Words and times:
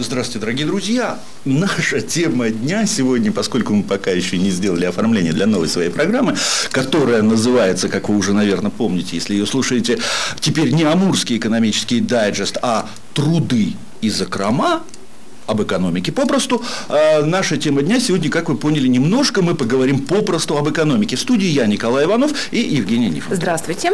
Здравствуйте, 0.00 0.38
дорогие 0.38 0.64
друзья! 0.64 1.18
Наша 1.44 2.00
тема 2.00 2.50
дня 2.50 2.86
сегодня, 2.86 3.32
поскольку 3.32 3.74
мы 3.74 3.82
пока 3.82 4.12
еще 4.12 4.38
не 4.38 4.50
сделали 4.50 4.84
оформление 4.84 5.32
для 5.32 5.44
новой 5.44 5.66
своей 5.66 5.90
программы, 5.90 6.36
которая 6.70 7.20
называется, 7.22 7.88
как 7.88 8.08
вы 8.08 8.16
уже, 8.16 8.32
наверное, 8.32 8.70
помните, 8.70 9.16
если 9.16 9.34
ее 9.34 9.44
слушаете, 9.44 9.98
теперь 10.38 10.70
не 10.70 10.84
Амурский 10.84 11.36
экономический 11.36 11.98
дайджест, 11.98 12.58
а 12.62 12.88
«Труды 13.12 13.74
и 14.00 14.08
закрома», 14.08 14.84
об 15.48 15.62
экономике. 15.62 16.12
Попросту 16.12 16.62
э, 16.88 17.24
наша 17.24 17.56
тема 17.56 17.82
дня 17.82 17.98
сегодня, 17.98 18.30
как 18.30 18.50
вы 18.50 18.56
поняли, 18.56 18.86
немножко 18.86 19.42
мы 19.42 19.54
поговорим 19.54 20.00
попросту 20.00 20.58
об 20.58 20.68
экономике. 20.68 21.16
В 21.16 21.20
студии 21.20 21.46
я, 21.46 21.66
Николай 21.66 22.04
Иванов 22.04 22.32
и 22.52 22.58
Евгений 22.58 23.08
Нифонтов. 23.08 23.38
Здравствуйте. 23.38 23.92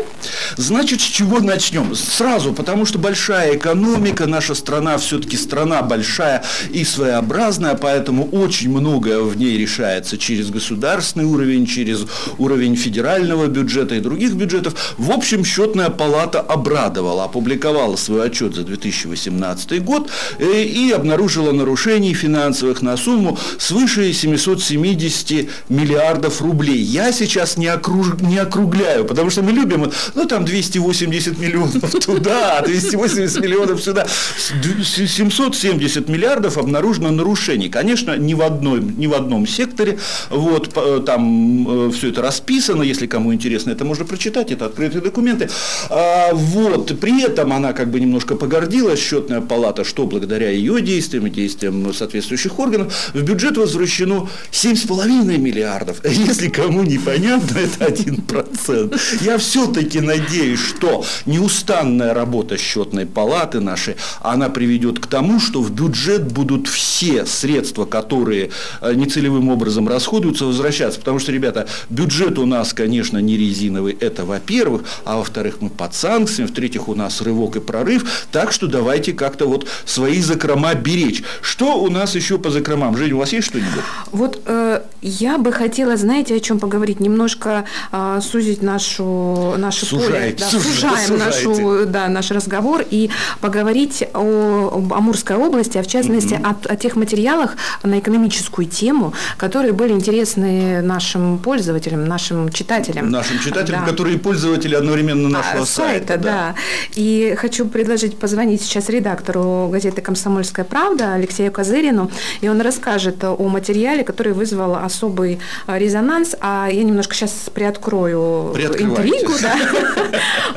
Значит, 0.57 1.01
с 1.01 1.05
чего 1.05 1.39
начнем? 1.39 1.95
Сразу, 1.95 2.53
потому 2.53 2.87
что 2.87 2.99
большая 2.99 3.57
экономика, 3.57 4.27
наша 4.27 4.55
страна 4.55 4.99
все-таки 4.99 5.37
страна 5.37 5.83
большая 5.83 6.43
и 6.71 6.85
своеобразная, 6.85 7.77
поэтому 7.77 8.29
очень 8.30 8.71
многое 8.71 9.21
в 9.21 9.37
ней 9.37 9.57
решается 9.57 10.19
через 10.19 10.51
государственный 10.51 11.25
уровень, 11.25 11.66
через 11.66 12.05
уровень 12.39 12.75
федерального 12.75 13.47
бюджета 13.47 13.95
и 13.95 14.01
других 14.01 14.33
бюджетов. 14.35 14.95
В 14.99 15.13
общем, 15.13 15.45
счетная 15.45 15.91
палата 15.91 16.41
обрадовала, 16.41 17.25
опубликовала 17.25 17.95
свой 17.95 18.27
отчет 18.27 18.57
за 18.57 18.65
2018 18.65 19.85
год 19.85 20.11
э, 20.39 20.63
и 20.63 20.91
обнаружила 20.91 21.43
нарушений 21.52 22.14
финансовых 22.14 22.82
на 22.82 22.96
сумму 22.96 23.38
свыше 23.59 24.12
770 24.12 25.48
миллиардов 25.68 26.42
рублей. 26.42 26.80
Я 26.80 27.12
сейчас 27.12 27.56
не, 27.56 27.68
окруж... 27.68 28.20
не 28.20 28.38
округляю, 28.38 29.04
потому 29.04 29.30
что 29.30 29.42
мы 29.42 29.52
любим, 29.52 29.90
ну 30.15 30.26
там 30.26 30.45
280 30.45 31.38
миллионов 31.38 31.90
туда, 32.04 32.62
280 32.62 33.40
миллионов 33.40 33.82
сюда. 33.82 34.06
770 34.06 36.09
миллиардов 36.09 36.59
обнаружено 36.59 37.10
нарушений. 37.10 37.68
Конечно, 37.68 38.16
ни 38.16 38.34
в, 38.34 38.42
одной, 38.42 38.80
ни 38.80 39.06
в 39.06 39.15
одном 39.15 39.46
секторе. 39.46 39.98
Вот, 40.30 40.74
там 41.04 41.88
э, 41.88 41.90
все 41.92 42.10
это 42.10 42.22
расписано, 42.22 42.82
если 42.82 43.06
кому 43.06 43.34
интересно, 43.34 43.70
это 43.70 43.84
можно 43.84 44.04
прочитать, 44.04 44.50
это 44.50 44.66
открытые 44.66 45.02
документы. 45.02 45.48
А, 45.90 46.32
вот, 46.32 46.98
при 47.00 47.22
этом 47.22 47.52
она 47.52 47.72
как 47.72 47.90
бы 47.90 48.00
немножко 48.00 48.34
погордилась, 48.34 49.00
счетная 49.00 49.40
палата, 49.40 49.84
что 49.84 50.06
благодаря 50.06 50.50
ее 50.50 50.80
действиям, 50.80 51.26
действиям 51.35 51.93
соответствующих 51.93 52.59
органов, 52.59 53.10
в 53.13 53.23
бюджет 53.23 53.57
возвращено 53.57 54.29
7,5 54.51 55.38
миллиардов. 55.38 56.01
Если 56.04 56.49
кому 56.49 56.82
непонятно, 56.82 57.59
это 57.59 57.87
1%. 57.87 59.01
Я 59.24 59.38
все-таки 59.38 60.01
надеюсь, 60.01 60.60
что 60.60 61.05
неустанная 61.27 62.15
работа 62.15 62.57
счетной 62.57 63.07
палаты 63.07 63.60
нашей, 63.60 63.96
она 64.21 64.49
приведет 64.49 64.99
к 64.99 65.06
тому, 65.06 65.41
что 65.41 65.62
в 65.62 65.71
бюджет 65.71 66.32
будут 66.32 66.69
все 66.69 67.27
средства, 67.27 67.84
которые 67.84 68.50
э, 68.81 68.94
нецелевым 68.94 69.49
образом 69.49 69.88
расходуются, 69.88 70.47
возвращаться. 70.47 70.99
Потому 70.99 71.19
что, 71.19 71.32
ребята, 71.32 71.66
бюджет 71.91 72.38
у 72.38 72.47
нас, 72.47 72.72
конечно, 72.72 73.19
не 73.19 73.37
резиновый, 73.37 73.97
это 74.00 74.25
во-первых, 74.25 74.82
а 75.05 75.19
во-вторых, 75.19 75.56
мы 75.60 75.71
под 75.71 75.94
санкциями, 75.94 76.49
в-третьих, 76.49 76.88
у 76.88 76.94
нас 76.94 77.21
рывок 77.21 77.56
и 77.56 77.60
прорыв, 77.60 78.27
так 78.31 78.53
что 78.53 78.66
давайте 78.66 79.12
как-то 79.12 79.47
вот 79.47 79.66
свои 79.84 80.21
закрома 80.21 80.75
беречь 80.75 81.05
речь. 81.05 81.24
Что 81.41 81.81
у 81.81 81.91
нас 81.91 82.15
еще 82.15 82.39
по 82.39 82.50
закромам? 82.50 82.97
Женя, 82.97 83.17
у 83.17 83.19
вас 83.19 83.33
есть 83.33 83.47
что-нибудь? 83.47 83.83
Вот 84.12 84.41
э, 84.47 84.83
я 85.03 85.39
бы 85.39 85.53
хотела, 85.53 85.97
знаете, 85.97 86.37
о 86.37 86.41
чем 86.41 86.59
поговорить? 86.59 87.01
Немножко 87.01 87.65
э, 87.93 88.21
сузить 88.23 88.62
нашу, 88.62 89.55
наше 89.59 89.87
поле. 89.87 90.37
Да, 90.39 90.47
сужаем 90.47 91.19
нашу, 91.19 91.87
да, 91.87 92.09
наш 92.09 92.31
разговор 92.31 92.84
и 92.91 93.11
поговорить 93.41 94.05
о, 94.15 94.71
об 94.75 94.93
Амурской 94.93 95.37
области, 95.37 95.79
а 95.79 95.83
в 95.83 95.87
частности 95.87 96.34
mm 96.34 96.45
о, 96.45 96.73
о 96.73 96.77
тех 96.77 96.97
материалах 96.97 97.57
на 97.83 97.99
экономическую 97.99 98.67
тему, 98.67 99.15
которые 99.37 99.73
были 99.73 99.93
интересны 99.93 100.83
нашим 100.83 101.39
пользователям, 101.39 102.05
нашим 102.07 102.51
читателям. 102.51 103.11
Нашим 103.11 103.39
читателям, 103.39 103.84
да. 103.84 103.91
которые 103.91 104.19
пользователи 104.19 104.75
одновременно 104.75 105.29
нашего 105.29 105.63
а, 105.63 105.67
сайта. 105.67 106.09
сайта 106.09 106.19
да. 106.19 106.31
да. 106.31 106.55
И 106.95 107.34
хочу 107.39 107.67
предложить 107.67 108.19
позвонить 108.19 108.63
сейчас 108.63 108.89
редактору 108.89 109.69
газеты 109.71 110.03
«Комсомольская 110.03 110.65
правда» 110.65 111.14
Алексею 111.15 111.53
Козырину, 111.53 112.11
и 112.41 112.49
он 112.49 112.61
расскажет 112.61 113.23
о 113.25 113.49
материале, 113.49 114.05
который 114.05 114.33
вызвал 114.33 114.77
особый 114.77 115.41
а, 115.67 115.79
резонанс. 115.79 116.37
А 116.41 116.69
я 116.71 116.83
немножко 116.83 117.15
сейчас 117.15 117.51
приоткрою 117.53 118.55
интригу. 118.57 119.33
Да. 119.41 119.57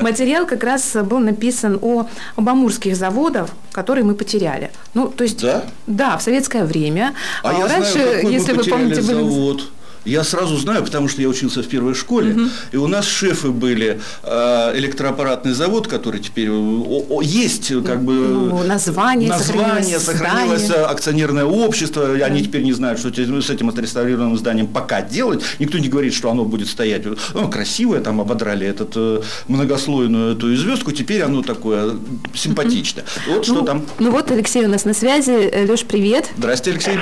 Материал 0.00 0.46
как 0.46 0.64
раз 0.64 0.96
был 1.04 1.18
написан 1.18 1.78
о, 1.80 2.06
об 2.36 2.48
амурских 2.48 2.96
заводах, 2.96 3.48
которые 3.72 4.04
мы 4.04 4.14
потеряли. 4.14 4.70
Ну, 4.94 5.08
то 5.08 5.24
есть, 5.24 5.42
да, 5.42 5.64
да 5.86 6.16
в 6.18 6.22
советское 6.22 6.64
время. 6.64 7.14
А, 7.42 7.50
а 7.50 7.68
раньше, 7.68 7.92
знаю, 7.92 8.28
если 8.28 8.52
вы 8.52 8.64
помните, 8.64 9.02
завод. 9.02 9.56
были 9.56 9.77
я 10.08 10.24
сразу 10.24 10.56
знаю, 10.56 10.82
потому 10.82 11.08
что 11.08 11.22
я 11.22 11.28
учился 11.28 11.62
в 11.62 11.68
первой 11.68 11.94
школе, 11.94 12.32
угу. 12.32 12.42
и 12.72 12.76
у 12.76 12.86
нас 12.86 13.06
шефы 13.06 13.50
были 13.50 14.00
э, 14.22 14.72
электроаппаратный 14.78 15.52
завод, 15.52 15.86
который 15.86 16.20
теперь 16.20 16.50
о, 16.50 17.20
есть, 17.22 17.72
как 17.84 18.02
бы 18.02 18.12
ну, 18.12 18.62
название, 18.62 19.28
название 19.28 19.98
сохранилось, 19.98 20.66
сохранилось 20.66 20.90
акционерное 20.90 21.44
общество, 21.44 22.06
да. 22.06 22.26
они 22.26 22.42
теперь 22.42 22.62
не 22.62 22.72
знают, 22.72 22.98
что 22.98 23.10
с 23.10 23.50
этим 23.50 23.68
отреставрированным 23.68 24.36
зданием 24.36 24.66
пока 24.66 25.02
делать. 25.02 25.42
Никто 25.58 25.78
не 25.78 25.88
говорит, 25.88 26.14
что 26.14 26.30
оно 26.30 26.44
будет 26.44 26.68
стоять. 26.68 27.02
Ну, 27.34 27.48
красивое, 27.50 28.00
там 28.00 28.20
ободрали 28.20 28.66
этот 28.66 28.92
э, 28.96 29.22
многослойную 29.48 30.34
эту 30.34 30.54
звездку, 30.56 30.92
теперь 30.92 31.22
оно 31.22 31.42
такое 31.42 31.94
симпатичное. 32.34 33.04
Угу. 33.04 33.34
Вот 33.34 33.48
ну, 33.48 33.54
что 33.54 33.62
там. 33.64 33.86
Ну 33.98 34.10
вот 34.10 34.30
Алексей 34.30 34.64
у 34.64 34.68
нас 34.68 34.84
на 34.84 34.94
связи. 34.94 35.66
Леш, 35.68 35.84
привет. 35.84 36.30
Здравствуйте, 36.36 36.90
Алексей. 36.90 36.98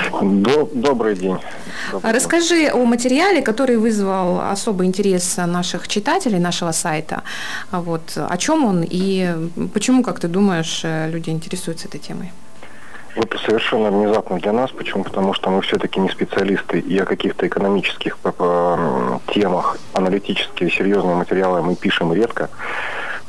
Добрый 0.73 1.15
день. 1.15 1.37
Добрый 1.91 2.13
Расскажи 2.13 2.67
о 2.67 2.85
материале, 2.97 3.41
который 3.41 3.77
вызвал 3.77 4.39
особый 4.51 4.87
интерес 4.87 5.37
наших 5.37 5.87
читателей 5.87 6.39
нашего 6.39 6.73
сайта. 6.73 7.21
Вот, 7.71 8.01
о 8.15 8.37
чем 8.37 8.65
он 8.65 8.83
и 8.83 9.35
почему, 9.73 10.03
как 10.03 10.19
ты 10.19 10.27
думаешь, 10.27 10.85
люди 11.13 11.29
интересуются 11.29 11.87
этой 11.87 11.99
темой? 11.99 12.31
Это 13.15 13.37
совершенно 13.37 13.91
внезапно 13.91 14.39
для 14.39 14.53
нас. 14.53 14.71
Почему? 14.71 15.03
Потому 15.03 15.33
что 15.33 15.49
мы 15.49 15.61
все-таки 15.61 15.99
не 15.99 16.09
специалисты, 16.09 16.79
и 16.79 16.99
о 16.99 17.05
каких-то 17.05 17.45
экономических 17.47 18.17
темах, 19.33 19.77
аналитические, 19.93 20.69
серьезные 20.69 21.15
материалы 21.15 21.61
мы 21.61 21.75
пишем 21.75 22.13
редко 22.13 22.49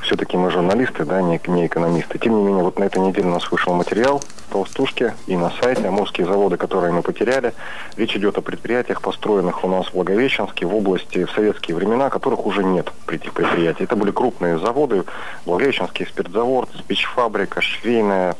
все-таки 0.08 0.38
мы 0.38 0.50
журналисты, 0.50 1.04
да, 1.04 1.20
не, 1.20 1.38
не 1.48 1.66
экономисты. 1.66 2.18
Тем 2.18 2.38
не 2.38 2.42
менее, 2.42 2.64
вот 2.64 2.78
на 2.78 2.84
этой 2.84 2.98
неделе 2.98 3.28
у 3.28 3.32
нас 3.32 3.50
вышел 3.50 3.74
материал 3.74 4.22
в 4.48 4.52
Толстушке 4.52 5.14
и 5.26 5.36
на 5.36 5.52
сайте 5.60 5.86
«Амурские 5.86 6.26
заводы, 6.26 6.56
которые 6.56 6.94
мы 6.94 7.02
потеряли». 7.02 7.52
Речь 7.96 8.16
идет 8.16 8.38
о 8.38 8.40
предприятиях, 8.40 9.02
построенных 9.02 9.62
у 9.64 9.68
нас 9.68 9.88
в 9.88 9.92
Благовещенске, 9.92 10.64
в 10.64 10.74
области 10.74 11.24
в 11.24 11.30
советские 11.32 11.76
времена, 11.76 12.08
которых 12.08 12.46
уже 12.46 12.64
нет 12.64 12.90
этих 13.06 13.34
предприятий. 13.34 13.84
Это 13.84 13.96
были 13.96 14.10
крупные 14.10 14.58
заводы, 14.58 15.04
Благовещенский 15.44 16.06
спиртзавод, 16.06 16.70
спичфабрика, 16.78 17.60
швейная, 17.60 18.34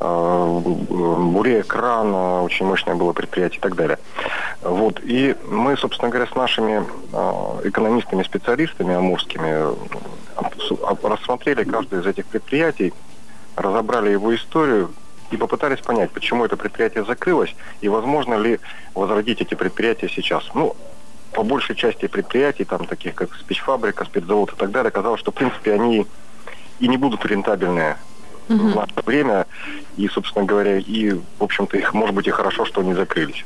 э, 0.00 0.60
буре-кран, 0.64 2.14
очень 2.42 2.64
мощное 2.64 2.94
было 2.94 3.12
предприятие 3.12 3.58
и 3.58 3.60
так 3.60 3.76
далее. 3.76 3.98
Вот. 4.62 4.98
И 5.04 5.36
мы, 5.46 5.76
собственно 5.76 6.10
говоря, 6.10 6.26
с 6.26 6.34
нашими 6.34 6.82
э, 7.12 7.68
экономистами, 7.68 8.22
специалистами 8.22 8.94
амурскими 8.94 9.74
рассмотрели 11.02 11.64
каждое 11.64 12.00
из 12.00 12.06
этих 12.06 12.26
предприятий, 12.26 12.92
разобрали 13.56 14.10
его 14.10 14.34
историю 14.34 14.92
и 15.30 15.36
попытались 15.36 15.80
понять, 15.80 16.10
почему 16.10 16.44
это 16.44 16.56
предприятие 16.56 17.04
закрылось 17.04 17.54
и 17.80 17.88
возможно 17.88 18.34
ли 18.34 18.60
возродить 18.94 19.40
эти 19.40 19.54
предприятия 19.54 20.08
сейчас. 20.08 20.44
Ну, 20.54 20.76
по 21.32 21.42
большей 21.42 21.74
части 21.74 22.06
предприятий, 22.06 22.64
там 22.64 22.86
таких 22.86 23.14
как 23.14 23.34
спичфабрика, 23.34 24.04
спиртзавод 24.04 24.52
и 24.52 24.56
так 24.56 24.70
далее, 24.70 24.88
оказалось, 24.88 25.20
что 25.20 25.30
в 25.30 25.34
принципе 25.34 25.72
они 25.72 26.06
и 26.78 26.88
не 26.88 26.96
будут 26.96 27.24
рентабельные 27.24 27.96
угу. 28.48 28.68
в 28.68 28.76
наше 28.76 28.92
время. 29.06 29.46
И, 29.96 30.08
собственно 30.08 30.44
говоря, 30.44 30.78
и, 30.78 31.12
в 31.12 31.42
общем-то, 31.42 31.78
их, 31.78 31.94
может 31.94 32.14
быть, 32.14 32.26
и 32.26 32.30
хорошо, 32.30 32.64
что 32.64 32.80
они 32.80 32.94
закрылись. 32.94 33.44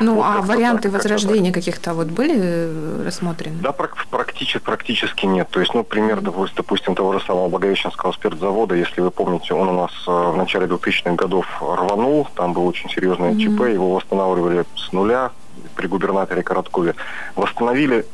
Ну, 0.00 0.14
вот 0.14 0.24
а 0.24 0.42
варианты 0.42 0.90
так, 0.90 0.92
возрождения 0.92 1.52
каких-то 1.52 1.94
вот 1.94 2.08
были 2.08 2.34
э, 2.36 3.02
рассмотрены? 3.04 3.60
Да, 3.60 3.72
практически, 3.72 4.58
практически 4.58 5.26
нет. 5.26 5.48
То 5.50 5.60
есть, 5.60 5.74
ну, 5.74 5.84
пример, 5.84 6.20
допустим, 6.20 6.94
того 6.94 7.12
же 7.12 7.24
самого 7.24 7.48
Благовещенского 7.48 8.12
спиртзавода, 8.12 8.74
если 8.74 9.00
вы 9.00 9.10
помните, 9.10 9.54
он 9.54 9.68
у 9.68 9.82
нас 9.82 9.92
э, 10.06 10.10
в 10.10 10.36
начале 10.36 10.66
2000-х 10.66 11.12
годов 11.12 11.46
рванул, 11.60 12.28
там 12.34 12.52
был 12.52 12.66
очень 12.66 12.90
серьезное 12.90 13.32
mm-hmm. 13.32 13.56
ЧП, 13.56 13.60
его 13.72 13.94
восстанавливали 13.94 14.64
с 14.76 14.92
нуля 14.92 15.30
при 15.74 15.86
губернаторе 15.86 16.42
Короткове. 16.42 16.94
Восстановили 17.34 18.06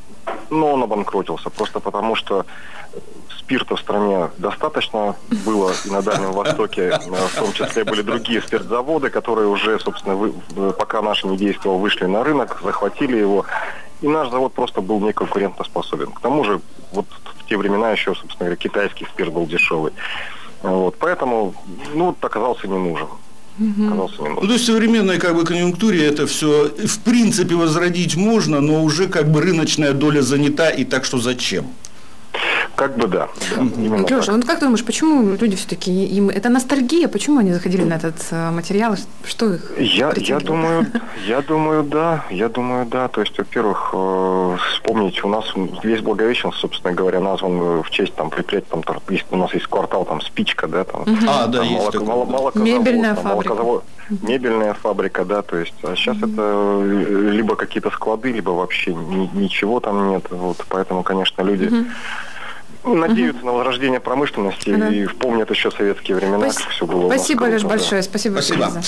но 0.50 0.72
он 0.72 0.82
обанкротился. 0.82 1.50
Просто 1.50 1.80
потому, 1.80 2.14
что 2.14 2.46
спирта 3.38 3.76
в 3.76 3.80
стране 3.80 4.30
достаточно 4.38 5.16
было, 5.44 5.72
и 5.84 5.90
на 5.90 6.02
Дальнем 6.02 6.32
Востоке 6.32 6.82
э, 6.82 6.98
в 6.98 7.34
том 7.34 7.52
числе 7.52 7.84
были 7.84 8.02
другие 8.02 8.40
спиртзаводы, 8.40 9.10
которые 9.10 9.48
уже, 9.48 9.78
собственно, 9.80 10.14
вы, 10.14 10.32
пока 10.72 11.02
наши 11.02 11.26
не 11.26 11.36
действовал, 11.36 11.78
вышли 11.78 12.06
на 12.06 12.22
рынок, 12.24 12.60
захватили 12.62 13.16
его, 13.16 13.44
и 14.00 14.08
наш 14.08 14.30
завод 14.30 14.52
просто 14.52 14.80
был 14.80 15.00
неконкурентоспособен. 15.00 16.12
К 16.12 16.20
тому 16.20 16.44
же, 16.44 16.60
вот 16.92 17.06
в 17.38 17.46
те 17.46 17.56
времена 17.56 17.90
еще, 17.90 18.14
собственно 18.14 18.46
говоря, 18.46 18.56
китайский 18.56 19.04
спирт 19.06 19.32
был 19.32 19.46
дешевый. 19.46 19.92
Вот, 20.62 20.96
поэтому, 20.98 21.54
ну, 21.94 22.14
оказался 22.20 22.68
не 22.68 22.78
нужен. 22.78 23.08
Нужен. 23.58 24.34
Ну, 24.34 24.46
то 24.46 24.52
есть 24.52 24.64
в 24.64 24.66
современной 24.66 25.18
как 25.18 25.34
бы 25.34 25.44
конъюнктуре 25.44 26.06
это 26.06 26.26
все 26.26 26.68
в 26.68 26.98
принципе 27.00 27.54
возродить 27.54 28.16
можно, 28.16 28.60
но 28.60 28.82
уже 28.82 29.08
как 29.08 29.30
бы 29.30 29.40
рыночная 29.40 29.92
доля 29.92 30.22
занята, 30.22 30.70
и 30.70 30.84
так 30.84 31.04
что 31.04 31.18
зачем? 31.18 31.66
Как 32.74 32.96
бы 32.96 33.06
да. 33.06 33.28
да 33.56 34.16
Леша, 34.16 34.32
вот 34.32 34.44
как 34.44 34.58
ты 34.58 34.64
думаешь, 34.64 34.84
почему 34.84 35.36
люди 35.36 35.56
все-таки 35.56 36.04
им 36.06 36.30
это 36.30 36.48
ностальгия? 36.48 37.08
Почему 37.08 37.38
они 37.38 37.52
заходили 37.52 37.84
на 37.84 37.94
этот 37.94 38.16
э, 38.30 38.50
материал? 38.50 38.96
Что 39.24 39.54
их? 39.54 39.72
Я, 39.78 40.12
я 40.16 40.40
думаю, 40.40 40.86
я 41.26 41.42
думаю, 41.42 41.82
да, 41.82 42.24
я 42.30 42.48
думаю, 42.48 42.86
да. 42.86 43.08
То 43.08 43.20
есть, 43.20 43.36
во-первых, 43.36 43.90
э, 43.92 44.56
вспомнить, 44.70 45.22
у 45.24 45.28
нас 45.28 45.44
весь 45.82 46.00
Благовещенск, 46.00 46.58
собственно 46.58 46.94
говоря, 46.94 47.20
назван 47.20 47.82
в 47.82 47.90
честь 47.90 48.14
там 48.14 48.30
предприятия, 48.30 48.68
там, 48.70 48.82
есть, 49.10 49.26
у 49.30 49.36
нас 49.36 49.52
есть 49.54 49.66
квартал, 49.66 50.04
там, 50.04 50.20
спичка, 50.20 50.66
да, 50.66 50.84
там, 50.84 51.04
а, 51.28 51.46
да, 51.46 51.58
там, 51.58 51.68
есть 51.68 51.94
молоко, 51.94 52.24
молоко, 52.24 52.58
Мебельная 52.58 53.14
фабрика. 53.14 53.82
Мебельная 54.22 54.74
фабрика, 54.74 55.24
да, 55.24 55.42
то 55.42 55.56
есть, 55.56 55.74
а 55.82 55.94
сейчас 55.96 56.16
угу. 56.18 56.26
это 56.26 56.42
э, 56.42 57.30
либо 57.32 57.56
какие-то 57.56 57.90
склады, 57.90 58.32
либо 58.32 58.50
вообще 58.50 58.94
ни, 58.94 59.30
ничего 59.34 59.80
там 59.80 60.10
нет, 60.10 60.26
вот, 60.30 60.64
поэтому, 60.68 61.02
конечно, 61.02 61.42
люди 61.42 61.68
ну, 61.70 61.86
надеются 62.84 63.42
угу. 63.42 63.46
на 63.46 63.52
возрождение 63.58 64.00
промышленности 64.00 64.74
да. 64.74 64.88
и 64.88 65.06
помнят 65.06 65.50
еще 65.50 65.70
советские 65.70 66.16
времена, 66.16 66.50
Спас... 66.50 66.64
как 66.64 66.72
все 66.72 66.86
было. 66.86 67.06
Спасибо, 67.08 67.44
Леш, 67.44 67.62
большое. 67.62 68.02
Спасибо. 68.02 68.40
Спасибо. 68.40 68.82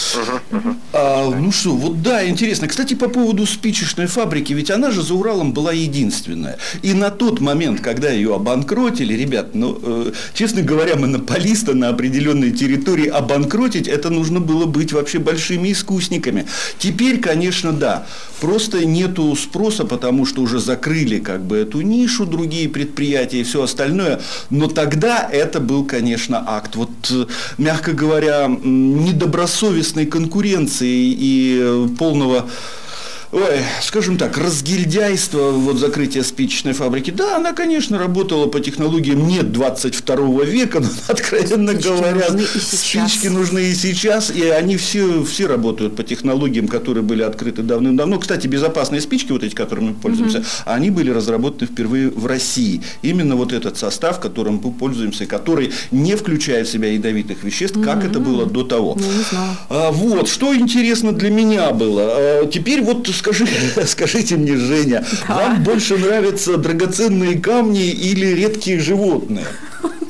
Угу, 0.50 0.58
угу. 0.58 0.76
А, 0.93 1.31
ну 1.31 1.52
что, 1.52 1.70
вот 1.70 2.02
да, 2.02 2.26
интересно. 2.29 2.67
Кстати, 2.67 2.94
по 2.94 3.08
поводу 3.08 3.46
спичечной 3.46 4.06
фабрики, 4.06 4.52
ведь 4.52 4.70
она 4.70 4.91
же 4.91 5.02
за 5.02 5.14
Уралом 5.14 5.52
была 5.52 5.73
единственная. 5.73 6.58
И 6.82 6.93
на 6.93 7.11
тот 7.11 7.41
момент, 7.41 7.81
когда 7.81 8.11
ее 8.11 8.35
обанкротили, 8.35 9.14
ребят, 9.14 9.55
ну, 9.55 9.79
э, 9.81 10.12
честно 10.35 10.62
говоря, 10.62 10.96
монополиста 10.96 11.75
на 11.75 11.88
определенной 11.88 12.50
территории 12.50 13.06
обанкротить, 13.06 13.87
это 13.87 14.11
нужно 14.11 14.41
было 14.41 14.67
быть 14.67 14.93
вообще 14.93 15.19
большими 15.19 15.70
искусниками. 15.70 16.46
Теперь, 16.79 17.20
конечно, 17.20 17.73
да, 17.73 18.06
просто 18.41 18.85
нету 18.85 19.35
спроса, 19.37 19.85
потому 19.85 20.26
что 20.26 20.43
уже 20.43 20.58
закрыли 20.58 21.20
как 21.20 21.44
бы 21.44 21.58
эту 21.58 21.81
нишу, 21.81 22.26
другие 22.26 22.69
предприятия 22.69 23.41
и 23.41 23.44
все 23.44 23.62
остальное 23.62 23.84
остальное. 23.85 24.21
Но 24.51 24.69
тогда 24.69 25.29
это 25.31 25.61
был, 25.61 25.85
конечно, 25.85 26.43
акт, 26.47 26.77
вот, 26.77 26.91
э, 27.11 27.27
мягко 27.59 27.93
говоря, 27.93 28.49
недобросовестной 28.49 30.07
конкуренции 30.07 31.15
и 31.17 31.59
э, 31.61 31.89
полного 31.99 32.47
ой, 33.35 33.59
скажем 33.83 34.17
так, 34.17 34.39
разгильдяйство, 34.39 35.51
вот 35.51 35.79
закрытие 35.79 36.23
спичечной 36.23 36.73
фабрики, 36.73 37.11
да, 37.11 37.37
она, 37.37 37.53
конечно, 37.53 37.99
работала 37.99 38.47
по 38.47 38.61
технологиям 38.61 39.27
не 39.27 39.43
22 39.43 40.45
века, 40.45 40.81
но, 40.81 40.89
откровенно 41.09 41.73
спички 41.73 41.89
говоря, 41.89 42.31
нужны 42.31 42.47
спички 42.47 43.27
нужны 43.27 43.71
и 43.71 43.75
сейчас, 43.75 44.31
и 44.31 44.49
они 44.49 44.77
все, 44.77 45.25
все 45.25 45.47
работают 45.47 45.97
по 45.97 46.05
технологиям, 46.05 46.69
которые 46.69 47.03
были 47.03 47.23
открыты 47.23 47.63
давным-давно. 47.63 48.19
Кстати, 48.19 48.47
безопасные 48.47 49.01
спички, 49.01 49.33
вот 49.33 49.43
эти, 49.43 49.55
которыми 49.55 49.89
мы 49.89 49.95
пользуемся, 49.95 50.39
угу. 50.39 50.47
они 50.67 50.91
были 50.91 51.11
разработаны 51.11 51.67
впервые 51.67 52.11
в 52.11 52.27
России. 52.27 52.83
Именно 53.03 53.37
вот 53.37 53.53
этот 53.53 53.77
состав, 53.77 54.21
которым 54.21 54.61
мы 54.63 54.73
пользуемся, 54.73 55.27
который 55.27 55.73
не 55.91 56.15
включает 56.15 56.69
в 56.69 56.71
себя 56.71 56.93
ядовитых 56.93 57.43
веществ, 57.43 57.77
угу. 57.77 57.85
как 57.85 58.05
это 58.05 58.21
было 58.21 58.47
до 58.47 58.63
того. 58.63 58.97
Ну, 58.99 59.07
не 59.07 59.25
знала. 59.25 59.57
А, 59.69 59.91
вот, 59.91 60.29
что 60.29 60.55
интересно 60.55 61.13
для 61.13 61.31
меня 61.31 61.71
было. 61.73 62.03
А, 62.07 62.47
теперь 62.47 62.83
вот 62.83 63.09
скажи, 63.25 63.47
скажите 63.87 64.37
мне, 64.37 64.56
Женя, 64.56 65.05
да. 65.29 65.35
вам 65.35 65.62
больше 65.62 65.97
нравятся 65.97 66.56
драгоценные 66.56 67.38
камни 67.38 67.91
или 67.91 68.26
редкие 68.26 68.81
животные? 68.81 69.47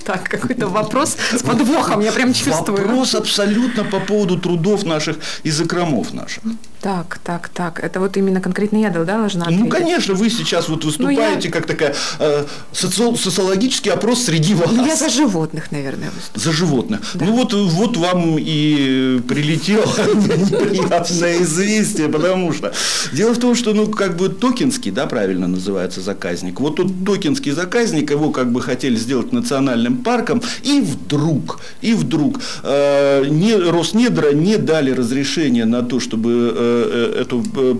Так, 0.04 0.28
какой-то 0.28 0.68
вопрос 0.68 1.16
с 1.32 1.42
подвохом, 1.42 2.00
я 2.00 2.12
прям 2.12 2.34
чувствую. 2.34 2.76
Вопрос 2.76 3.14
абсолютно 3.14 3.84
по 3.84 4.00
поводу 4.00 4.38
трудов 4.38 4.84
наших 4.84 5.16
и 5.44 5.50
закромов 5.50 6.12
наших. 6.12 6.42
Так, 6.84 7.18
так, 7.24 7.48
так. 7.48 7.82
Это 7.82 7.98
вот 7.98 8.14
именно 8.18 8.42
конкретно 8.42 8.76
я 8.76 8.90
да, 8.90 9.04
должна 9.04 9.46
ну, 9.46 9.52
ответить? 9.52 9.64
Ну, 9.64 9.70
конечно, 9.70 10.12
вы 10.12 10.28
сейчас 10.28 10.68
вот 10.68 10.84
выступаете 10.84 11.34
ну, 11.34 11.44
я... 11.44 11.50
как 11.50 11.64
такая 11.66 11.94
э, 12.18 12.44
соци... 12.72 13.16
социологический 13.16 13.90
опрос 13.90 14.24
среди 14.24 14.54
вас. 14.54 14.70
Ну, 14.70 14.84
я 14.84 14.94
за 14.94 15.08
животных, 15.08 15.72
наверное, 15.72 16.10
выступаю. 16.10 16.44
За 16.44 16.52
животных. 16.52 17.00
Да. 17.14 17.24
Ну, 17.24 17.32
вот, 17.36 17.54
вот 17.54 17.96
вам 17.96 18.36
и 18.38 19.18
прилетело 19.26 19.86
неприятное 20.14 21.42
известие, 21.42 22.10
потому 22.10 22.52
что 22.52 22.74
дело 23.14 23.32
в 23.32 23.38
том, 23.38 23.54
что, 23.54 23.72
ну, 23.72 23.86
как 23.86 24.18
бы 24.18 24.28
Токинский, 24.28 24.90
да, 24.90 25.06
правильно 25.06 25.48
называется 25.48 26.02
заказник. 26.02 26.60
Вот 26.60 26.76
тут 26.76 26.92
Токинский 27.06 27.52
заказник, 27.52 28.10
его 28.10 28.30
как 28.30 28.52
бы 28.52 28.60
хотели 28.60 28.96
сделать 28.96 29.32
национальным 29.32 30.02
парком, 30.02 30.42
и 30.62 30.82
вдруг, 30.82 31.60
и 31.80 31.94
вдруг 31.94 32.40
э, 32.62 33.24
не, 33.30 33.54
Роснедра 33.56 34.32
не 34.32 34.58
дали 34.58 34.90
разрешения 34.90 35.64
на 35.64 35.80
то, 35.80 35.98
чтобы 35.98 36.73
Э, 36.73 36.73
эту 36.74 37.42
э, 37.56 37.74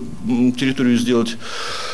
территорию 0.57 0.97
сделать, 0.97 1.37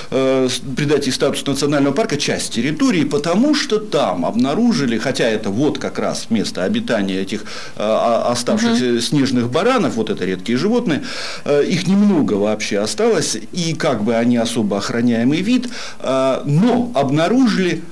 э, 0.09 0.47
придать 0.75 1.07
ей 1.07 1.11
статус 1.11 1.45
национального 1.45 1.93
парка, 1.93 2.17
часть 2.17 2.53
территории, 2.53 3.03
потому 3.03 3.55
что 3.55 3.79
там 3.79 4.25
обнаружили, 4.25 4.97
хотя 4.97 5.25
это 5.25 5.49
вот 5.49 5.77
как 5.77 5.99
раз 5.99 6.29
место 6.29 6.63
обитания 6.63 7.19
этих 7.19 7.43
оставшихся 7.75 8.93
угу. 8.93 9.01
снежных 9.01 9.49
баранов, 9.49 9.95
вот 9.95 10.09
это 10.09 10.25
редкие 10.25 10.57
животные, 10.57 11.03
их 11.45 11.87
немного 11.87 12.33
вообще 12.33 12.79
осталось, 12.79 13.37
и 13.51 13.73
как 13.73 14.03
бы 14.03 14.15
они 14.15 14.37
особо 14.37 14.77
охраняемый 14.77 15.41
вид, 15.41 15.69
но 16.01 16.91
обнаружили 16.93 17.83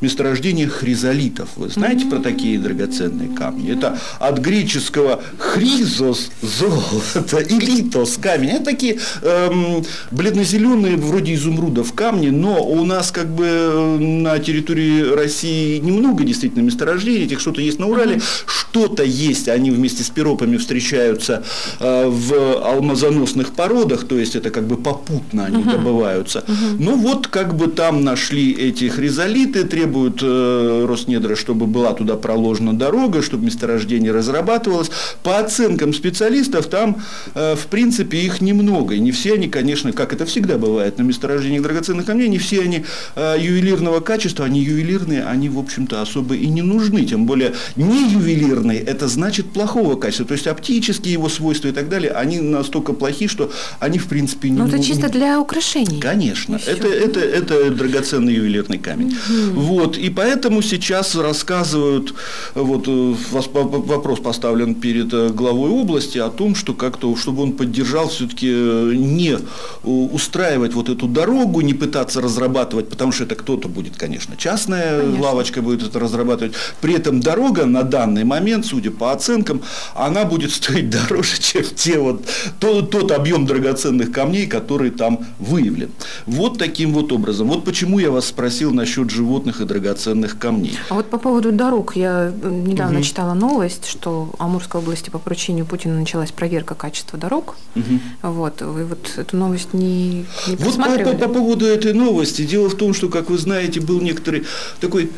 месторождение 0.00 0.68
хризолитов. 0.68 1.48
Вы 1.56 1.68
знаете 1.68 2.06
про 2.06 2.18
такие 2.18 2.58
драгоценные 2.58 3.28
камни? 3.28 3.72
Это 3.72 3.98
от 4.18 4.38
греческого 4.38 5.20
хризос– 5.38 6.30
золото 6.42 7.38
и 7.48 7.58
литос– 7.58 8.16
камень. 8.20 8.50
Это 8.50 8.66
такие 8.66 8.98
эм, 9.22 9.84
бледно-зеленые, 10.10 10.96
вроде 10.96 11.34
изумрудов 11.34 11.92
камни, 11.92 12.28
но 12.28 12.64
у 12.64 12.84
нас 12.84 13.10
как 13.10 13.28
бы 13.28 13.44
э, 13.46 13.98
на 13.98 14.38
территории 14.38 15.02
России 15.14 15.78
немного 15.78 16.24
действительно 16.24 16.62
месторождений, 16.62 17.24
этих 17.24 17.40
что-то 17.40 17.60
есть 17.60 17.78
на 17.78 17.86
Урале, 17.86 18.20
что-то 18.46 19.02
есть, 19.02 19.48
они 19.48 19.70
вместе 19.70 20.04
с 20.04 20.10
пиропами 20.10 20.56
встречаются 20.56 21.44
э, 21.80 22.06
в 22.08 22.64
алмазоносных 22.64 23.52
породах, 23.52 24.06
то 24.06 24.18
есть 24.18 24.36
это 24.36 24.50
как 24.50 24.66
бы 24.66 24.76
попутно 24.76 25.46
они 25.46 25.62
uh-huh. 25.62 25.72
добываются. 25.72 26.44
Uh-huh. 26.46 26.76
Ну 26.78 26.96
вот 26.96 27.26
как 27.26 27.56
бы 27.56 27.66
там 27.68 28.04
нашли 28.04 28.52
эти 28.52 28.88
хризолиты, 28.88 29.64
требуют 29.64 29.87
требуют 29.88 30.20
э, 30.22 30.86
Роснедра, 30.86 31.34
чтобы 31.34 31.66
была 31.66 31.94
туда 31.94 32.16
проложена 32.16 32.76
дорога, 32.76 33.22
чтобы 33.22 33.46
месторождение 33.46 34.12
разрабатывалось. 34.12 34.90
По 35.22 35.38
оценкам 35.38 35.94
специалистов, 35.94 36.66
там, 36.66 37.02
э, 37.34 37.54
в 37.56 37.66
принципе, 37.66 38.18
их 38.18 38.40
немного. 38.40 38.94
И 38.94 39.00
не 39.00 39.12
все 39.12 39.34
они, 39.34 39.48
конечно, 39.48 39.92
как 39.92 40.12
это 40.12 40.26
всегда 40.26 40.58
бывает 40.58 40.98
на 40.98 41.02
месторождениях 41.02 41.62
драгоценных 41.62 42.04
камней, 42.04 42.28
не 42.28 42.38
все 42.38 42.62
они 42.62 42.84
э, 43.16 43.36
ювелирного 43.40 44.00
качества, 44.00 44.44
они 44.44 44.60
ювелирные, 44.60 45.24
они, 45.24 45.48
в 45.48 45.58
общем-то, 45.58 46.02
особо 46.02 46.34
и 46.34 46.46
не 46.48 46.62
нужны. 46.62 47.04
Тем 47.04 47.24
более, 47.24 47.54
не 47.76 48.12
ювелирные, 48.12 48.80
это 48.80 49.08
значит 49.08 49.46
плохого 49.46 49.96
качества. 49.96 50.26
То 50.26 50.34
есть, 50.34 50.46
оптические 50.46 51.14
его 51.14 51.28
свойства 51.28 51.68
и 51.68 51.72
так 51.72 51.88
далее, 51.88 52.12
они 52.12 52.40
настолько 52.40 52.92
плохи, 52.92 53.26
что 53.26 53.50
они, 53.80 53.98
в 53.98 54.06
принципе, 54.06 54.50
не... 54.50 54.58
Ну, 54.58 54.66
это 54.66 54.82
чисто 54.82 55.08
для 55.08 55.40
украшений. 55.40 56.00
Конечно. 56.00 56.60
Это, 56.66 56.88
это, 56.88 57.20
это 57.20 57.70
драгоценный 57.70 58.34
ювелирный 58.34 58.78
камень. 58.78 59.16
Угу. 59.28 59.60
Вот, 59.60 59.77
и 59.86 60.10
поэтому 60.10 60.62
сейчас 60.62 61.14
рассказывают, 61.14 62.14
вот 62.54 62.88
э, 62.88 63.14
вопрос 63.32 64.20
поставлен 64.20 64.74
перед 64.74 65.12
э, 65.12 65.28
главой 65.28 65.70
области 65.70 66.18
о 66.18 66.30
том, 66.30 66.54
что 66.54 66.74
как-то, 66.74 67.14
чтобы 67.16 67.42
он 67.42 67.52
поддержал 67.52 68.08
все-таки 68.08 68.48
э, 68.50 68.92
не 68.94 69.38
устраивать 69.84 70.74
вот 70.74 70.88
эту 70.88 71.06
дорогу, 71.06 71.60
не 71.60 71.74
пытаться 71.74 72.20
разрабатывать, 72.20 72.88
потому 72.88 73.12
что 73.12 73.24
это 73.24 73.34
кто-то 73.34 73.68
будет, 73.68 73.96
конечно, 73.96 74.36
частная 74.36 75.00
конечно. 75.00 75.22
лавочка 75.22 75.62
будет 75.62 75.82
это 75.82 75.98
разрабатывать. 75.98 76.54
При 76.80 76.94
этом 76.94 77.20
дорога 77.20 77.64
на 77.66 77.82
данный 77.82 78.24
момент, 78.24 78.66
судя 78.66 78.90
по 78.90 79.12
оценкам, 79.12 79.62
она 79.94 80.24
будет 80.24 80.50
стоить 80.58 80.90
дороже, 80.90 81.38
чем 81.40 81.64
те 81.74 81.98
вот, 81.98 82.22
тот, 82.58 82.90
тот 82.90 83.12
объем 83.12 83.46
драгоценных 83.46 84.12
камней, 84.12 84.46
который 84.46 84.90
там 84.90 85.26
выявлен. 85.38 85.90
Вот 86.26 86.58
таким 86.58 86.92
вот 86.92 87.12
образом. 87.12 87.48
Вот 87.48 87.64
почему 87.64 87.98
я 87.98 88.10
вас 88.10 88.26
спросил 88.26 88.72
насчет 88.72 89.10
животных 89.10 89.60
и 89.60 89.64
драгоценных 89.68 90.38
камней. 90.38 90.78
А 90.88 90.94
вот 90.94 91.10
по 91.10 91.18
поводу 91.18 91.52
дорог, 91.52 91.94
я 91.94 92.32
недавно 92.42 92.98
угу. 92.98 93.04
читала 93.04 93.34
новость, 93.34 93.86
что 93.86 94.30
в 94.36 94.42
Амурской 94.42 94.80
области 94.80 95.10
по 95.10 95.18
поручению 95.18 95.66
Путина 95.66 95.98
началась 95.98 96.32
проверка 96.32 96.74
качества 96.74 97.18
дорог. 97.18 97.56
Угу. 97.76 98.30
Вот, 98.32 98.62
вы 98.62 98.84
вот 98.84 99.12
эту 99.16 99.36
новость 99.36 99.74
не, 99.74 100.26
не 100.46 100.56
Вот 100.56 100.76
по, 100.76 100.98
по, 100.98 101.12
по 101.12 101.28
поводу 101.28 101.66
этой 101.66 101.92
новости. 101.92 102.44
Дело 102.44 102.68
в 102.68 102.74
том, 102.74 102.94
что, 102.94 103.08
как 103.08 103.30
вы 103.30 103.38
знаете, 103.38 103.80
был 103.80 104.00
некоторый 104.00 104.44
такой 104.80 105.10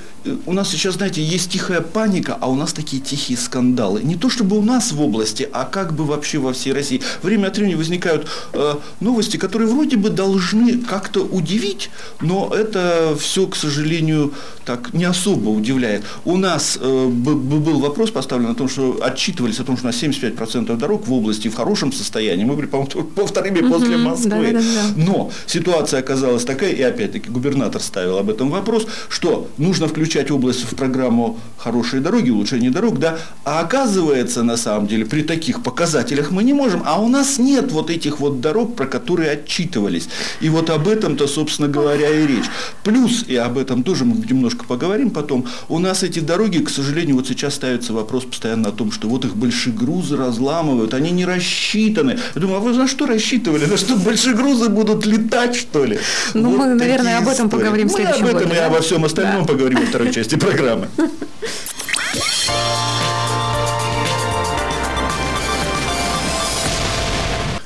у 0.46 0.52
нас 0.52 0.68
сейчас, 0.68 0.94
знаете, 0.94 1.22
есть 1.22 1.50
тихая 1.50 1.80
паника, 1.80 2.36
а 2.40 2.50
у 2.50 2.54
нас 2.54 2.72
такие 2.72 3.00
тихие 3.00 3.38
скандалы. 3.38 4.02
Не 4.02 4.16
то 4.16 4.28
чтобы 4.28 4.58
у 4.58 4.62
нас 4.62 4.92
в 4.92 5.00
области, 5.00 5.48
а 5.52 5.64
как 5.64 5.94
бы 5.94 6.04
вообще 6.04 6.38
во 6.38 6.52
всей 6.52 6.72
России. 6.72 7.00
Время 7.22 7.48
от 7.48 7.56
времени 7.56 7.74
возникают 7.74 8.28
э, 8.52 8.74
новости, 9.00 9.36
которые 9.36 9.68
вроде 9.68 9.96
бы 9.96 10.10
должны 10.10 10.78
как-то 10.78 11.24
удивить, 11.24 11.90
но 12.20 12.52
это 12.54 13.16
все, 13.18 13.46
к 13.46 13.56
сожалению, 13.56 14.34
так 14.64 14.92
не 14.92 15.04
особо 15.04 15.48
удивляет. 15.48 16.02
У 16.24 16.36
нас 16.36 16.78
э, 16.80 17.06
был 17.08 17.80
вопрос 17.80 18.10
поставлен 18.10 18.50
о 18.50 18.54
том, 18.54 18.68
что 18.68 19.00
отчитывались 19.02 19.58
о 19.60 19.64
том, 19.64 19.76
что 19.76 19.86
у 19.86 19.88
нас 19.88 20.02
75% 20.02 20.76
дорог 20.76 21.06
в 21.06 21.12
области 21.12 21.48
в 21.48 21.54
хорошем 21.54 21.92
состоянии. 21.92 22.44
Мы 22.44 22.54
были, 22.54 22.66
по-моему, 22.66 23.04
повторили 23.16 23.62
после 23.62 23.96
Москвы. 23.96 24.52
Да, 24.52 24.60
да, 24.60 24.60
да. 24.60 24.92
Но 24.96 25.30
ситуация 25.46 26.00
оказалась 26.00 26.44
такая, 26.44 26.72
и 26.72 26.82
опять-таки 26.82 27.30
губернатор 27.30 27.80
ставил 27.80 28.18
об 28.18 28.30
этом 28.30 28.50
вопрос, 28.50 28.86
что 29.08 29.48
нужно 29.58 29.88
включать 29.88 30.30
область 30.30 30.64
в 30.70 30.76
программу 30.76 31.38
«Хорошие 31.56 32.00
дороги», 32.00 32.30
улучшение 32.30 32.70
дорог, 32.70 32.98
да, 32.98 33.18
а 33.44 33.60
оказывается, 33.60 34.42
на 34.42 34.56
самом 34.56 34.86
деле, 34.86 35.04
при 35.04 35.22
таких 35.22 35.62
показателях 35.62 36.30
мы 36.30 36.42
не 36.44 36.52
можем, 36.52 36.82
а 36.84 37.00
у 37.00 37.08
нас 37.08 37.38
нет 37.38 37.72
вот 37.72 37.90
этих 37.90 38.20
вот 38.20 38.40
дорог, 38.40 38.76
про 38.76 38.86
которые 38.86 39.30
отчитывались. 39.30 40.08
И 40.40 40.48
вот 40.48 40.70
об 40.70 40.88
этом-то, 40.88 41.26
собственно 41.26 41.68
говоря, 41.68 42.10
и 42.10 42.26
речь. 42.26 42.46
Плюс, 42.82 43.24
и 43.26 43.36
об 43.36 43.58
этом 43.58 43.82
тоже 43.82 44.04
мы 44.04 44.16
немножко 44.30 44.64
поговорим 44.64 45.10
потом, 45.10 45.46
у 45.68 45.78
нас 45.78 46.02
эти 46.02 46.20
дороги, 46.20 46.58
к 46.58 46.70
сожалению, 46.70 47.16
вот 47.16 47.28
сейчас 47.28 47.54
ставится 47.54 47.92
вопрос 47.92 48.24
постоянно 48.24 48.68
о 48.68 48.72
том, 48.72 48.92
что 48.92 49.08
вот 49.08 49.24
их 49.24 49.36
большие 49.36 49.74
грузы 49.74 50.16
разламывают, 50.16 50.94
они 50.94 51.10
не 51.10 51.24
рассчитаны. 51.24 52.18
Я 52.34 52.40
думаю, 52.40 52.58
а 52.58 52.60
вы 52.60 52.72
на 52.74 52.88
что 52.88 53.06
рассчитывали? 53.06 53.66
На 53.66 53.76
что 53.76 53.96
большие 53.96 54.34
грузы 54.34 54.68
будут 54.68 55.06
летать, 55.06 55.56
что 55.56 55.84
ли? 55.84 55.98
Ну, 56.34 56.50
вот 56.50 56.58
мы, 56.58 56.74
наверное, 56.74 57.18
об 57.18 57.28
этом 57.28 57.46
истории. 57.46 57.62
поговорим 57.62 57.88
в 57.88 57.92
следующем 57.92 58.24
Мы 58.24 58.30
об 58.30 58.36
этом 58.36 58.48
году, 58.48 58.54
и 58.54 58.62
да? 58.62 58.66
обо 58.66 58.80
всем 58.80 59.04
остальном 59.04 59.46
да. 59.46 59.52
поговорим 59.52 59.86
второй 59.86 60.12
части 60.12 60.34
программы. 60.36 60.88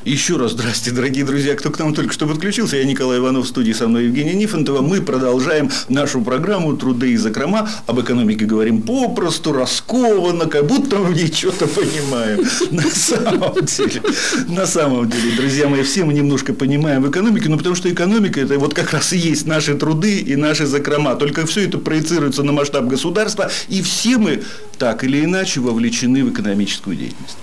Еще 0.05 0.37
раз 0.37 0.53
здрасте, 0.53 0.91
дорогие 0.91 1.25
друзья, 1.25 1.55
кто 1.55 1.71
к 1.71 1.79
нам 1.79 1.95
только 1.95 2.13
что 2.13 2.27
подключился. 2.27 2.77
Я 2.77 2.85
Николай 2.85 3.21
Иванов, 3.21 3.47
в 3.47 3.49
студии 3.49 3.73
со 3.73 3.89
мной 3.89 4.05
Евгения 4.05 4.35
Нифонтова. 4.35 4.83
Мы 4.83 5.01
продолжаем 5.01 5.71
нашу 5.89 6.21
программу 6.21 6.77
«Труды 6.77 7.13
и 7.13 7.17
закрома». 7.17 7.71
Об 7.87 8.03
экономике 8.03 8.45
говорим 8.45 8.83
попросту, 8.83 9.55
раскованно, 9.55 10.45
как 10.45 10.67
будто 10.67 10.99
мы 10.99 11.07
в 11.07 11.17
ней 11.17 11.33
что-то 11.33 11.67
понимаем. 11.67 12.47
На 12.71 12.83
самом 12.83 13.55
деле, 13.65 14.03
на 14.47 14.67
самом 14.67 15.09
деле, 15.09 15.37
друзья 15.39 15.69
мои, 15.69 15.83
все 15.83 16.05
мы 16.05 16.13
немножко 16.13 16.53
понимаем 16.53 17.03
в 17.03 17.11
экономике, 17.11 17.49
но 17.49 17.57
потому 17.57 17.75
что 17.75 17.91
экономика– 17.91 18.41
это 18.43 18.59
вот 18.59 18.75
как 18.75 18.93
раз 18.93 19.15
и 19.15 19.17
есть 19.17 19.47
наши 19.47 19.75
труды 19.75 20.19
и 20.19 20.37
наши 20.37 20.67
закрома. 20.67 21.15
Только 21.15 21.47
все 21.47 21.67
это 21.67 21.79
проецируется 21.79 22.43
на 22.43 22.53
масштаб 22.53 22.85
государства, 22.85 23.51
и 23.69 23.81
все 23.81 24.19
мы 24.19 24.43
так 24.79 25.03
или 25.03 25.25
иначе 25.25 25.61
вовлечены 25.61 26.25
в 26.25 26.31
экономическую 26.31 26.95
деятельность 26.95 27.39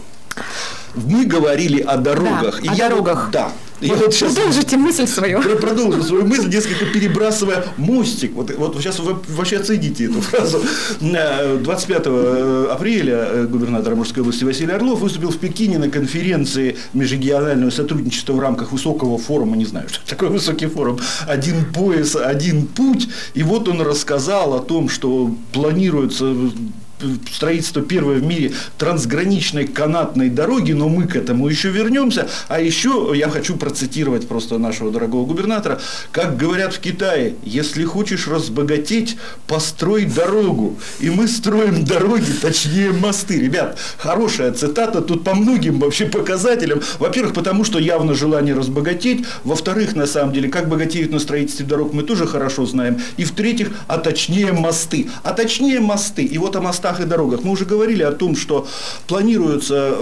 мы 0.96 1.26
говорили 1.26 1.82
о 1.82 1.98
дорогах. 1.98 2.62
Да, 2.62 2.66
и 2.66 2.70
о 2.70 2.74
я 2.74 2.90
дорогах. 2.90 3.24
Вот, 3.26 3.32
да. 3.32 3.52
Я 3.82 3.96
вот 3.96 4.14
сейчас 4.14 4.34
Продолжите 4.34 4.78
мысль 4.78 5.08
свою. 5.08 5.42
Продолжу 5.58 6.04
свою 6.04 6.26
мысль, 6.26 6.50
несколько 6.50 6.86
перебрасывая 6.86 7.66
мостик. 7.78 8.34
Вот, 8.34 8.52
вот 8.56 8.78
сейчас 8.78 9.00
вы 9.00 9.16
вообще 9.30 9.58
оцените 9.58 10.06
эту 10.06 10.22
фразу. 10.22 10.62
25 11.00 12.02
э, 12.06 12.68
апреля 12.72 13.28
э, 13.32 13.48
губернатор 13.48 13.94
Амурской 13.94 14.22
области 14.22 14.44
Василий 14.44 14.72
Орлов 14.72 15.00
выступил 15.00 15.32
в 15.32 15.38
Пекине 15.38 15.80
на 15.80 15.90
конференции 15.90 16.78
межрегионального 16.94 17.72
сотрудничества 17.72 18.34
в 18.34 18.40
рамках 18.40 18.72
высокого 18.72 19.18
форума, 19.18 19.58
не 19.58 19.66
знаю, 19.66 19.90
что 19.90 20.08
такое 20.08 20.30
высокий 20.30 20.68
форум, 20.68 21.00
«Один 21.28 21.66
пояс, 21.74 22.16
один 22.16 22.68
путь». 22.68 23.10
И 23.34 23.42
вот 23.42 23.68
он 23.68 23.82
рассказал 23.82 24.54
о 24.54 24.60
том, 24.60 24.90
что 24.90 25.34
планируется 25.54 26.36
строительство 27.32 27.82
первой 27.82 28.20
в 28.20 28.24
мире 28.24 28.52
трансграничной 28.78 29.68
канатной 29.68 30.30
дороги, 30.30 30.74
но 30.74 30.90
мы 30.90 31.08
к 31.08 31.16
этому 31.16 31.48
еще 31.48 31.70
вернемся. 31.70 32.28
А 32.48 32.60
еще 32.60 33.12
я 33.16 33.30
хочу 33.30 33.58
процитировать 33.58 34.28
просто 34.28 34.58
нашего 34.58 34.92
дорогого 34.92 35.26
губернатора, 35.26 35.80
как 36.12 36.38
говорят 36.38 36.74
в 36.74 36.80
Китае, 36.80 37.36
если 37.44 37.84
хочешь 37.84 38.28
разбогатеть, 38.28 39.18
построй 39.48 40.06
дорогу. 40.06 40.78
И 41.00 41.10
мы 41.10 41.28
строим 41.28 41.86
дороги, 41.86 42.32
точнее 42.42 42.92
мосты. 42.92 43.40
Ребят, 43.40 43.78
хорошая 43.98 44.52
цитата 44.52 45.02
тут 45.02 45.24
по 45.24 45.34
многим 45.36 45.80
вообще 45.80 46.06
показателям. 46.06 46.82
Во-первых, 47.00 47.34
потому 47.34 47.64
что 47.64 47.80
явно 47.80 48.14
желание 48.14 48.54
разбогатеть. 48.54 49.26
Во-вторых, 49.44 49.96
на 49.96 50.06
самом 50.06 50.34
деле, 50.34 50.50
как 50.50 50.70
богатеют 50.70 51.12
на 51.12 51.20
строительстве 51.20 51.66
дорог, 51.66 51.94
мы 51.94 52.04
тоже 52.04 52.28
хорошо 52.28 52.66
знаем. 52.66 53.00
И 53.18 53.24
в-третьих, 53.24 53.72
а 53.88 53.98
точнее 53.98 54.52
мосты. 54.52 55.10
А 55.24 55.34
точнее 55.34 55.80
мосты. 55.80 56.24
И 56.24 56.38
вот 56.38 56.56
о 56.56 56.62
мостах 56.62 56.91
мостах 56.92 57.06
и 57.06 57.10
дорогах. 57.10 57.44
Мы 57.44 57.52
уже 57.52 57.66
говорили 57.66 58.04
о 58.04 58.12
том, 58.12 58.36
что 58.36 58.68
планируются, 59.08 59.96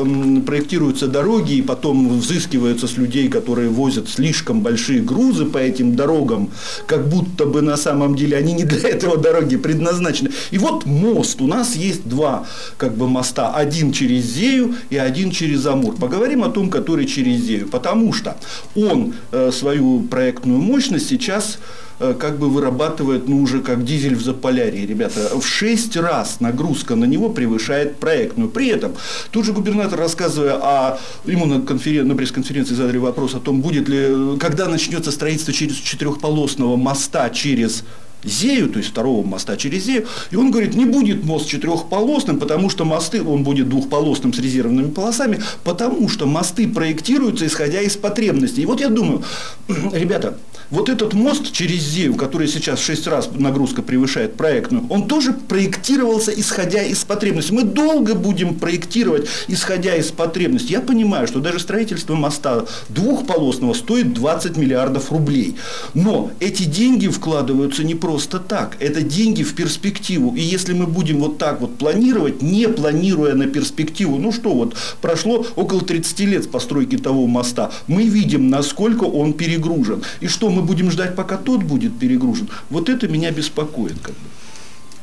проектируются 0.46 1.08
дороги, 1.08 1.54
и 1.54 1.62
потом 1.62 2.20
взыскиваются 2.20 2.88
с 2.88 2.98
людей, 2.98 3.30
которые 3.30 3.70
возят 3.70 4.10
слишком 4.10 4.62
большие 4.62 5.02
грузы 5.02 5.46
по 5.46 5.58
этим 5.58 5.96
дорогам, 5.96 6.50
как 6.88 7.08
будто 7.08 7.46
бы 7.46 7.62
на 7.62 7.78
самом 7.78 8.16
деле 8.16 8.38
они 8.38 8.54
не 8.54 8.64
для 8.64 8.90
этого 8.90 9.18
дороги 9.18 9.58
предназначены. 9.58 10.32
И 10.52 10.58
вот 10.58 10.86
мост. 10.86 11.42
У 11.42 11.48
нас 11.48 11.76
есть 11.76 12.08
два 12.08 12.46
как 12.78 12.96
бы 12.96 13.08
моста. 13.08 13.54
Один 13.56 13.92
через 13.92 14.26
Зею 14.26 14.76
и 14.92 14.98
один 14.98 15.32
через 15.32 15.66
Амур. 15.66 15.96
Поговорим 15.96 16.44
о 16.44 16.50
том, 16.50 16.70
который 16.70 17.06
через 17.06 17.42
Зею. 17.42 17.68
Потому 17.68 18.14
что 18.14 18.36
он 18.76 19.14
э, 19.32 19.52
свою 19.52 20.02
проектную 20.02 20.60
мощность 20.60 21.10
сейчас 21.10 21.60
как 22.00 22.40
бы 22.40 22.50
вырабатывает, 22.50 23.28
ну, 23.28 23.42
уже 23.42 23.62
как 23.62 23.84
дизель 23.84 24.16
в 24.16 24.24
Заполярье, 24.24 24.86
ребята. 24.86 25.30
В 25.38 25.46
6 25.46 25.98
раз 25.98 26.40
нагрузка 26.40 26.96
на 26.96 27.06
него 27.06 27.30
превышает 27.30 27.98
проектную. 27.98 28.50
При 28.50 28.68
этом, 28.68 28.94
тут 29.32 29.46
же 29.46 29.54
губернатор, 29.54 30.00
рассказывая 30.00 30.56
о, 30.56 31.00
ему 31.26 31.46
на, 31.46 31.62
конферен... 31.62 32.08
на 32.08 32.16
пресс-конференции 32.16 32.74
задали 32.74 32.98
вопрос 32.98 33.36
о 33.36 33.40
том, 33.40 33.62
будет 33.62 33.90
ли, 33.90 34.38
когда 34.40 34.68
начнется 34.68 35.12
строительство 35.12 35.54
через 35.54 35.76
четырехполосного 35.76 36.76
моста 36.76 37.30
через 37.30 37.84
Зею, 38.24 38.70
то 38.70 38.80
есть 38.80 38.90
второго 38.92 39.26
моста 39.26 39.56
через 39.56 39.86
Зею, 39.86 40.06
и 40.32 40.36
он 40.36 40.52
говорит, 40.52 40.76
не 40.76 40.86
будет 40.86 41.24
мост 41.24 41.48
четырехполосным, 41.48 42.38
потому 42.38 42.70
что 42.70 42.84
мосты, 42.84 43.24
он 43.24 43.44
будет 43.44 43.70
двухполосным 43.70 44.34
с 44.34 44.40
резервными 44.40 44.90
полосами, 44.90 45.42
потому 45.64 46.10
что 46.10 46.26
мосты 46.26 46.68
проектируются 46.68 47.48
исходя 47.48 47.82
из 47.82 47.96
потребностей. 47.96 48.64
И 48.64 48.66
вот 48.66 48.82
я 48.82 48.90
думаю, 48.90 49.24
ребята, 49.94 50.38
вот 50.72 50.90
этот 50.90 51.14
мост 51.14 51.52
через 51.52 51.82
Зею, 51.82 52.16
который 52.16 52.48
сейчас 52.48 52.80
в 52.80 52.84
6 52.84 53.08
раз 53.08 53.30
нагрузка 53.34 53.82
превышает 53.82 54.36
проектную, 54.36 54.86
он 54.90 55.08
тоже 55.08 55.34
проектировался 55.34 56.32
исходя 56.32 56.84
из 56.84 57.04
потребностей. 57.04 57.54
Мы 57.54 57.64
долго 57.64 58.16
будем 58.16 58.56
проектировать 58.56 59.28
исходя 59.48 59.96
из 59.96 60.12
потребностей. 60.12 60.74
Я 60.74 60.82
понимаю, 60.82 61.28
что 61.28 61.40
даже 61.40 61.60
строительство 61.60 62.16
моста 62.16 62.66
двухполосного 62.90 63.74
стоит 63.74 64.14
20 64.14 64.58
миллиардов 64.58 65.12
рублей. 65.12 65.56
Но 65.94 66.32
эти 66.40 66.64
деньги 66.64 67.08
вкладываются 67.08 67.84
не 67.84 67.96
просто 67.96 68.40
так. 68.40 68.78
Это 68.80 69.02
деньги 69.02 69.44
в 69.44 69.56
перспективу. 69.56 70.36
И 70.36 70.42
если 70.42 70.74
мы 70.74 70.86
будем 70.86 71.20
вот 71.20 71.38
так 71.38 71.62
вот 71.62 71.78
планировать, 71.78 72.42
не 72.42 72.68
планируя 72.68 73.34
на 73.34 73.48
перспективу, 73.48 74.18
ну 74.18 74.32
что 74.32 74.54
вот, 74.54 74.76
прошло 75.02 75.46
около 75.56 75.82
30 75.82 76.20
лет 76.22 76.44
с 76.44 76.48
постройки 76.48 76.98
того 76.98 77.28
моста, 77.28 77.72
мы 77.88 78.04
видим, 78.04 78.50
насколько 78.50 79.06
он 79.06 79.34
перегружен. 79.34 80.04
И 80.20 80.28
что 80.28 80.50
мы 80.50 80.59
мы 80.60 80.66
будем 80.66 80.92
ждать, 80.92 81.16
пока 81.16 81.38
тот 81.38 81.64
будет 81.64 81.98
перегружен. 81.98 82.50
Вот 82.70 82.90
это 82.90 83.08
меня 83.08 83.32
беспокоит. 83.32 84.00
Как 84.02 84.14
бы. 84.14 84.20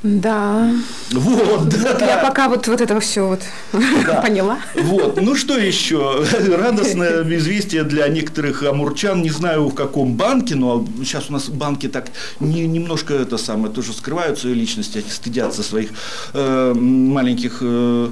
Да. 0.03 0.73
Вот, 1.11 1.69
да. 1.69 1.93
Вот 1.93 2.01
я 2.01 2.19
пока 2.19 2.49
вот, 2.49 2.69
вот 2.69 2.81
это 2.81 3.01
все 3.01 3.27
вот 3.27 3.41
да. 3.73 4.21
поняла. 4.23 4.59
Вот. 4.75 5.21
Ну 5.21 5.35
что 5.35 5.57
еще? 5.57 6.25
Радостное 6.57 7.23
известие 7.39 7.83
для 7.83 8.07
некоторых 8.09 8.63
амурчан. 8.63 9.23
Не 9.23 9.31
знаю 9.31 9.69
в 9.69 9.75
каком 9.75 10.15
банке, 10.15 10.55
но 10.55 10.87
сейчас 10.99 11.31
у 11.31 11.33
нас 11.33 11.49
банки 11.49 11.89
так 11.89 12.11
не, 12.41 12.67
немножко 12.69 13.15
это 13.15 13.39
самое 13.39 13.73
тоже 13.73 13.93
скрывают 13.93 14.39
свои 14.39 14.55
личности, 14.55 15.03
стыдятся 15.09 15.63
своих 15.63 15.91
э, 16.35 16.75
маленьких 16.75 17.59
э, 17.63 18.11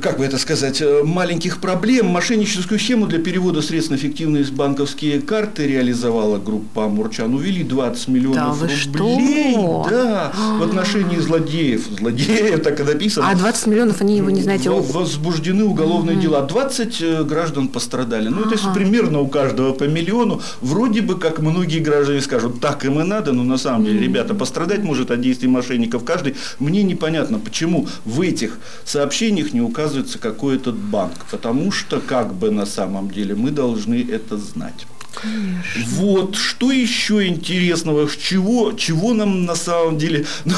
как 0.00 0.18
бы 0.18 0.24
это 0.24 0.38
сказать, 0.38 0.80
э, 0.80 1.02
маленьких 1.04 1.60
проблем. 1.60 2.06
Мошенническую 2.06 2.78
схему 2.78 3.06
для 3.06 3.18
перевода 3.18 3.62
средств 3.62 3.90
на 3.90 3.96
фиктивные 3.96 4.44
банковские 4.44 5.20
карты 5.20 5.66
реализовала 5.66 6.38
группа 6.38 6.86
Амурчан. 6.86 7.34
Увели 7.34 7.62
20 7.62 8.08
миллионов 8.08 8.60
да 8.60 8.66
рублей 8.66 9.52
что? 9.54 9.86
да, 9.90 10.32
в 10.58 10.62
отношении 10.62 11.18
злодеев. 11.18 11.86
Злодеев, 11.98 12.62
так 12.62 12.80
и 12.80 12.82
написано. 12.82 13.28
А 13.30 13.34
20 13.34 13.66
миллионов 13.66 14.00
они 14.00 14.16
его 14.16 14.30
не 14.30 14.42
знаете. 14.42 14.70
Возбуждены 14.70 15.64
уголовные 15.64 16.16
дела. 16.16 16.42
20 16.42 17.02
э, 17.02 17.24
граждан 17.24 17.68
пострадали. 17.68 18.28
Ну, 18.28 18.44
то 18.44 18.52
есть 18.52 18.64
примерно 18.74 19.20
у 19.20 19.28
каждого 19.28 19.72
по 19.72 19.84
миллиону. 19.84 20.40
Вроде 20.60 21.02
бы, 21.02 21.18
как 21.18 21.40
многие 21.40 21.78
граждане 21.78 22.20
скажут, 22.20 22.60
так 22.60 22.84
им 22.84 23.00
и 23.00 23.04
надо, 23.04 23.32
но 23.32 23.44
на 23.44 23.58
самом 23.58 23.84
деле, 23.84 24.00
ребята, 24.00 24.34
пострадать 24.34 24.82
может 24.82 25.10
от 25.10 25.20
действий 25.20 25.48
мошенников 25.48 26.04
каждый. 26.04 26.34
Мне 26.58 26.82
непонятно, 26.82 27.38
почему 27.38 27.86
в 28.04 28.20
этих 28.20 28.58
сообщениях 28.84 29.52
не 29.52 29.60
указывается 29.84 30.18
какой 30.18 30.56
этот 30.56 30.76
банк. 30.76 31.14
Потому 31.30 31.70
что, 31.70 32.00
как 32.00 32.34
бы 32.34 32.50
на 32.50 32.66
самом 32.66 33.10
деле, 33.10 33.34
мы 33.34 33.50
должны 33.50 34.06
это 34.10 34.38
знать. 34.38 34.86
Конечно. 35.14 35.84
Вот, 35.90 36.36
что 36.36 36.72
еще 36.72 37.26
интересного, 37.26 38.08
чего, 38.08 38.72
чего 38.72 39.12
нам 39.12 39.44
на 39.44 39.54
самом 39.54 39.98
деле, 39.98 40.26
ну, 40.44 40.54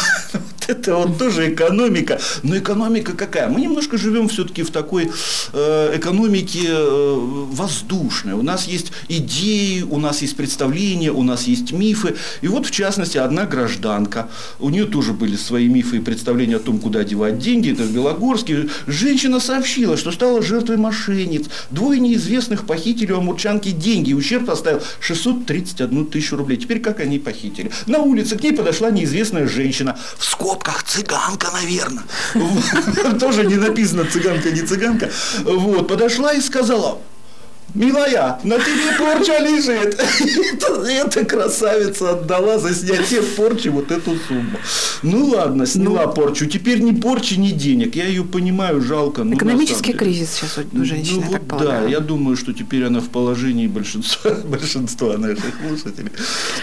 это 0.69 0.97
вот 0.97 1.19
тоже 1.19 1.53
экономика, 1.53 2.21
но 2.43 2.57
экономика 2.59 3.13
какая? 3.13 3.49
Мы 3.49 3.61
немножко 3.61 3.97
живем 3.97 4.29
все-таки 4.29 4.63
в 4.63 4.71
такой 4.71 5.11
э, 5.53 5.93
экономике 5.97 6.67
э, 6.69 7.15
воздушной, 7.53 8.35
у 8.35 8.43
нас 8.43 8.67
есть 8.67 8.93
идеи, 9.09 9.83
у 9.83 9.99
нас 9.99 10.23
есть 10.23 10.37
представления, 10.37 11.13
у 11.13 11.23
нас 11.23 11.45
есть 11.45 11.73
мифы, 11.73 12.17
и 12.41 12.49
вот 12.49 12.67
в 12.67 12.71
частности 12.71 13.19
одна 13.19 13.45
гражданка, 13.45 14.29
у 14.61 14.71
нее 14.71 14.85
тоже 14.85 15.13
были 15.13 15.37
свои 15.37 15.69
мифы 15.69 15.99
и 15.99 16.01
представления 16.01 16.57
о 16.57 16.61
том, 16.61 16.79
куда 16.79 17.05
девать 17.05 17.39
деньги, 17.39 17.73
это 17.73 17.83
в 17.83 17.93
Белогорске, 17.93 18.69
женщина 18.87 19.41
сообщила, 19.41 19.97
что 19.97 20.11
стала 20.11 20.43
жертвой 20.43 20.77
мошенниц, 20.77 21.47
двое 21.71 22.01
неизвестных 22.01 22.67
похитили 22.67 23.13
у 23.13 23.19
амурчанки 23.19 23.71
деньги, 23.71 24.13
ущерб 24.13 24.47
поставил 24.47 24.83
631 25.01 26.07
тысячу 26.07 26.37
рублей. 26.37 26.57
Теперь 26.57 26.81
как 26.81 27.01
они 27.01 27.19
похитили? 27.19 27.71
На 27.87 27.99
улице 27.99 28.37
к 28.37 28.43
ней 28.43 28.53
подошла 28.53 28.91
неизвестная 28.91 29.47
женщина. 29.47 29.99
В 30.17 30.25
скобках 30.25 30.56
цыганка, 30.85 31.49
наверное. 31.53 32.05
Тоже 33.21 33.45
не 33.45 33.57
написано 33.57 34.05
цыганка, 34.05 34.51
не 34.51 34.63
цыганка. 34.63 35.11
Вот, 35.45 35.89
подошла 35.89 36.33
и 36.33 36.41
сказала, 36.41 36.99
Милая, 37.77 38.39
на 38.43 38.57
тебе 38.57 38.97
порча 38.99 39.39
лежит. 39.39 40.01
Эта 40.89 41.25
красавица 41.27 42.11
отдала 42.13 42.59
за 42.59 42.75
снятие 42.75 43.23
порчи 43.23 43.69
вот 43.69 43.91
эту 43.91 44.17
сумму. 44.27 44.59
Ну 45.03 45.27
ладно, 45.27 45.67
сняла 45.67 46.07
ну, 46.07 46.13
порчу. 46.15 46.47
Теперь 46.47 46.81
ни 46.81 46.93
порчи, 46.93 47.35
ни 47.35 47.51
денег. 47.51 47.95
Я 47.95 48.07
ее 48.07 48.25
понимаю, 48.25 48.81
жалко. 48.81 49.25
Ну, 49.25 49.35
Экономический 49.35 49.93
кризис 49.93 50.31
сейчас 50.33 50.59
у 50.73 50.85
женщины, 50.85 51.27
ну, 51.31 51.39
вот 51.49 51.63
Да, 51.63 51.85
я 51.85 52.01
думаю, 52.01 52.37
что 52.37 52.55
теперь 52.55 52.85
она 52.85 53.01
в 53.01 53.11
положении 53.11 53.67
большинства, 53.67 54.31
большинства 54.45 55.19
наших 55.19 55.45
слушателей. 55.69 56.13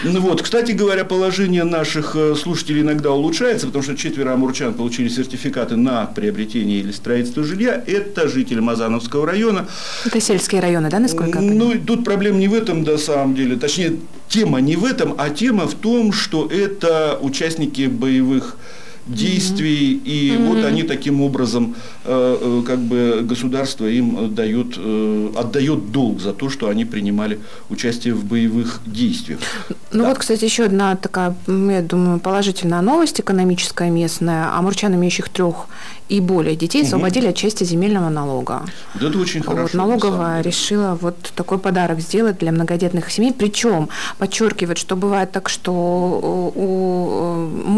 Ну 0.02 0.20
вот, 0.20 0.42
кстати 0.42 0.72
говоря, 0.72 1.04
положение 1.04 1.62
наших 1.62 2.16
э, 2.16 2.34
слушателей 2.34 2.82
иногда 2.82 3.12
улучшается, 3.12 3.66
потому 3.66 3.84
что 3.84 3.96
четверо 3.96 4.32
амурчан 4.32 4.74
получили 4.74 5.08
сертификаты 5.08 5.76
на 5.76 6.06
приобретение 6.06 6.80
или 6.80 6.90
строительство 6.90 7.44
жилья. 7.44 7.82
Это 7.86 8.28
жители 8.28 8.58
Мазановского 8.58 9.26
района. 9.26 9.68
Это 10.04 10.20
сельские 10.20 10.60
районы, 10.60 10.90
да? 10.90 11.03
Насколько 11.04 11.38
я 11.38 11.48
понимаю? 11.48 11.78
Ну, 11.78 11.86
тут 11.86 12.04
проблема 12.04 12.38
не 12.38 12.48
в 12.48 12.54
этом, 12.54 12.82
на 12.82 12.98
самом 12.98 13.34
деле. 13.34 13.56
Точнее, 13.56 13.96
тема 14.28 14.60
не 14.60 14.76
в 14.76 14.84
этом, 14.84 15.14
а 15.18 15.30
тема 15.30 15.66
в 15.66 15.74
том, 15.74 16.12
что 16.12 16.46
это 16.46 17.18
участники 17.20 17.86
боевых 17.86 18.56
действий, 19.06 19.94
mm-hmm. 19.94 20.04
и 20.04 20.30
mm-hmm. 20.30 20.48
вот 20.48 20.64
они 20.64 20.82
таким 20.82 21.20
образом, 21.20 21.74
э, 22.04 22.38
э, 22.40 22.62
как 22.66 22.78
бы 22.78 23.20
государство 23.22 23.86
им 23.86 24.34
дает, 24.34 24.74
э, 24.78 25.30
отдает 25.36 25.92
долг 25.92 26.20
за 26.20 26.32
то, 26.32 26.50
что 26.50 26.68
они 26.68 26.84
принимали 26.84 27.38
участие 27.70 28.14
в 28.14 28.24
боевых 28.24 28.80
действиях. 28.86 29.40
Ну 29.92 30.02
да. 30.02 30.08
вот, 30.08 30.18
кстати, 30.18 30.44
еще 30.44 30.64
одна 30.64 30.96
такая, 30.96 31.34
я 31.46 31.82
думаю, 31.82 32.18
положительная 32.18 32.80
новость 32.80 33.20
экономическая 33.20 33.90
местная. 33.90 34.56
Амурчан, 34.56 34.94
имеющих 34.94 35.28
трех 35.28 35.66
и 36.08 36.20
более 36.20 36.56
детей, 36.56 36.82
освободили 36.82 37.28
от 37.28 37.36
части 37.36 37.64
земельного 37.64 38.10
налога. 38.10 38.64
Да 38.94 39.08
это 39.08 39.18
очень 39.18 39.42
хорошо. 39.42 39.62
Вот, 39.62 39.74
налоговая 39.74 40.42
решила 40.42 40.98
вот 41.00 41.16
такой 41.34 41.58
подарок 41.58 42.00
сделать 42.00 42.38
для 42.38 42.52
многодетных 42.52 43.10
семей. 43.10 43.32
Причем 43.32 43.88
подчеркивает, 44.18 44.78
что 44.78 44.96
бывает 44.96 45.32
так, 45.32 45.48
что 45.48 45.72
у 46.54 47.13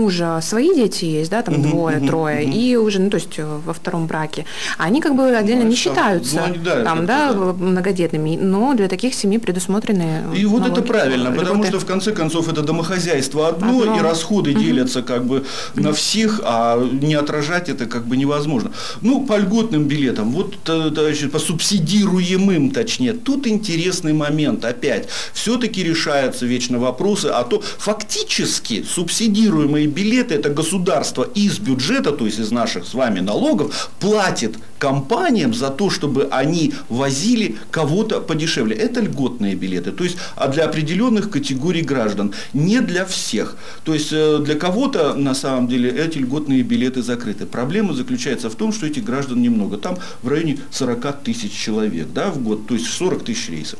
мужа 0.06 0.40
свои 0.40 0.72
дети 0.74 1.04
есть, 1.04 1.30
да, 1.30 1.42
там 1.42 1.54
угу, 1.54 1.68
двое, 1.68 1.98
угу, 1.98 2.06
трое, 2.06 2.46
угу. 2.46 2.56
и 2.56 2.76
уже, 2.76 3.00
ну, 3.00 3.10
то 3.10 3.16
есть 3.16 3.38
э, 3.38 3.60
во 3.64 3.72
втором 3.72 4.06
браке. 4.06 4.44
Они 4.78 5.00
как 5.00 5.16
бы 5.16 5.36
отдельно 5.36 5.64
ну, 5.64 5.70
не 5.70 5.76
считаются, 5.76 6.36
ну, 6.36 6.44
они, 6.44 6.58
да, 6.58 6.84
там, 6.84 7.06
да, 7.06 7.32
да, 7.32 7.52
многодетными, 7.52 8.38
но 8.40 8.74
для 8.74 8.88
таких 8.88 9.14
семей 9.14 9.38
предусмотрены 9.38 10.02
И 10.02 10.44
налоги, 10.44 10.44
вот 10.44 10.66
это 10.66 10.82
правильно, 10.82 11.28
льготы. 11.28 11.40
потому 11.40 11.64
что 11.64 11.80
в 11.80 11.86
конце 11.86 12.12
концов 12.12 12.48
это 12.48 12.62
домохозяйство 12.62 13.48
одно, 13.48 13.80
одно. 13.80 13.96
и 13.96 14.00
расходы 14.00 14.52
угу. 14.52 14.60
делятся 14.60 15.02
как 15.02 15.24
бы 15.24 15.44
на 15.74 15.92
всех, 15.92 16.40
а 16.44 16.78
не 16.78 17.14
отражать 17.14 17.68
это 17.68 17.86
как 17.86 18.06
бы 18.06 18.16
невозможно. 18.16 18.70
Ну, 19.00 19.26
по 19.26 19.38
льготным 19.38 19.84
билетам, 19.84 20.30
вот, 20.30 20.54
э, 20.68 21.28
по 21.32 21.38
субсидируемым, 21.38 22.70
точнее, 22.70 23.12
тут 23.12 23.46
интересный 23.46 24.12
момент 24.12 24.64
опять. 24.64 25.08
Все-таки 25.32 25.82
решаются 25.82 26.46
вечно 26.46 26.78
вопросы, 26.78 27.26
а 27.26 27.42
то 27.42 27.60
фактически 27.78 28.84
субсидируемые 28.88 29.86
билеты 29.96 30.34
это 30.34 30.50
государство 30.50 31.22
из 31.22 31.58
бюджета, 31.58 32.12
то 32.12 32.26
есть 32.26 32.38
из 32.38 32.52
наших 32.52 32.86
с 32.86 32.94
вами 32.94 33.20
налогов, 33.20 33.90
платит 33.98 34.56
компаниям 34.78 35.54
за 35.54 35.70
то, 35.70 35.88
чтобы 35.88 36.28
они 36.30 36.74
возили 36.90 37.56
кого-то 37.70 38.20
подешевле. 38.20 38.76
Это 38.76 39.00
льготные 39.00 39.54
билеты, 39.54 39.92
то 39.92 40.04
есть 40.04 40.18
а 40.36 40.48
для 40.48 40.64
определенных 40.64 41.30
категорий 41.30 41.82
граждан, 41.82 42.34
не 42.52 42.80
для 42.80 43.06
всех. 43.06 43.56
То 43.84 43.94
есть 43.94 44.12
э, 44.12 44.38
для 44.44 44.54
кого-то 44.54 45.14
на 45.14 45.34
самом 45.34 45.66
деле 45.66 45.90
эти 45.90 46.18
льготные 46.18 46.62
билеты 46.62 47.02
закрыты. 47.02 47.46
Проблема 47.46 47.94
заключается 47.94 48.50
в 48.50 48.54
том, 48.54 48.72
что 48.72 48.86
этих 48.86 49.04
граждан 49.04 49.40
немного. 49.40 49.78
Там 49.78 49.96
в 50.22 50.28
районе 50.28 50.58
40 50.70 51.22
тысяч 51.24 51.52
человек 51.52 52.08
да, 52.12 52.30
в 52.30 52.42
год, 52.42 52.66
то 52.66 52.74
есть 52.74 52.86
40 52.86 53.24
тысяч 53.24 53.48
рейсов, 53.48 53.78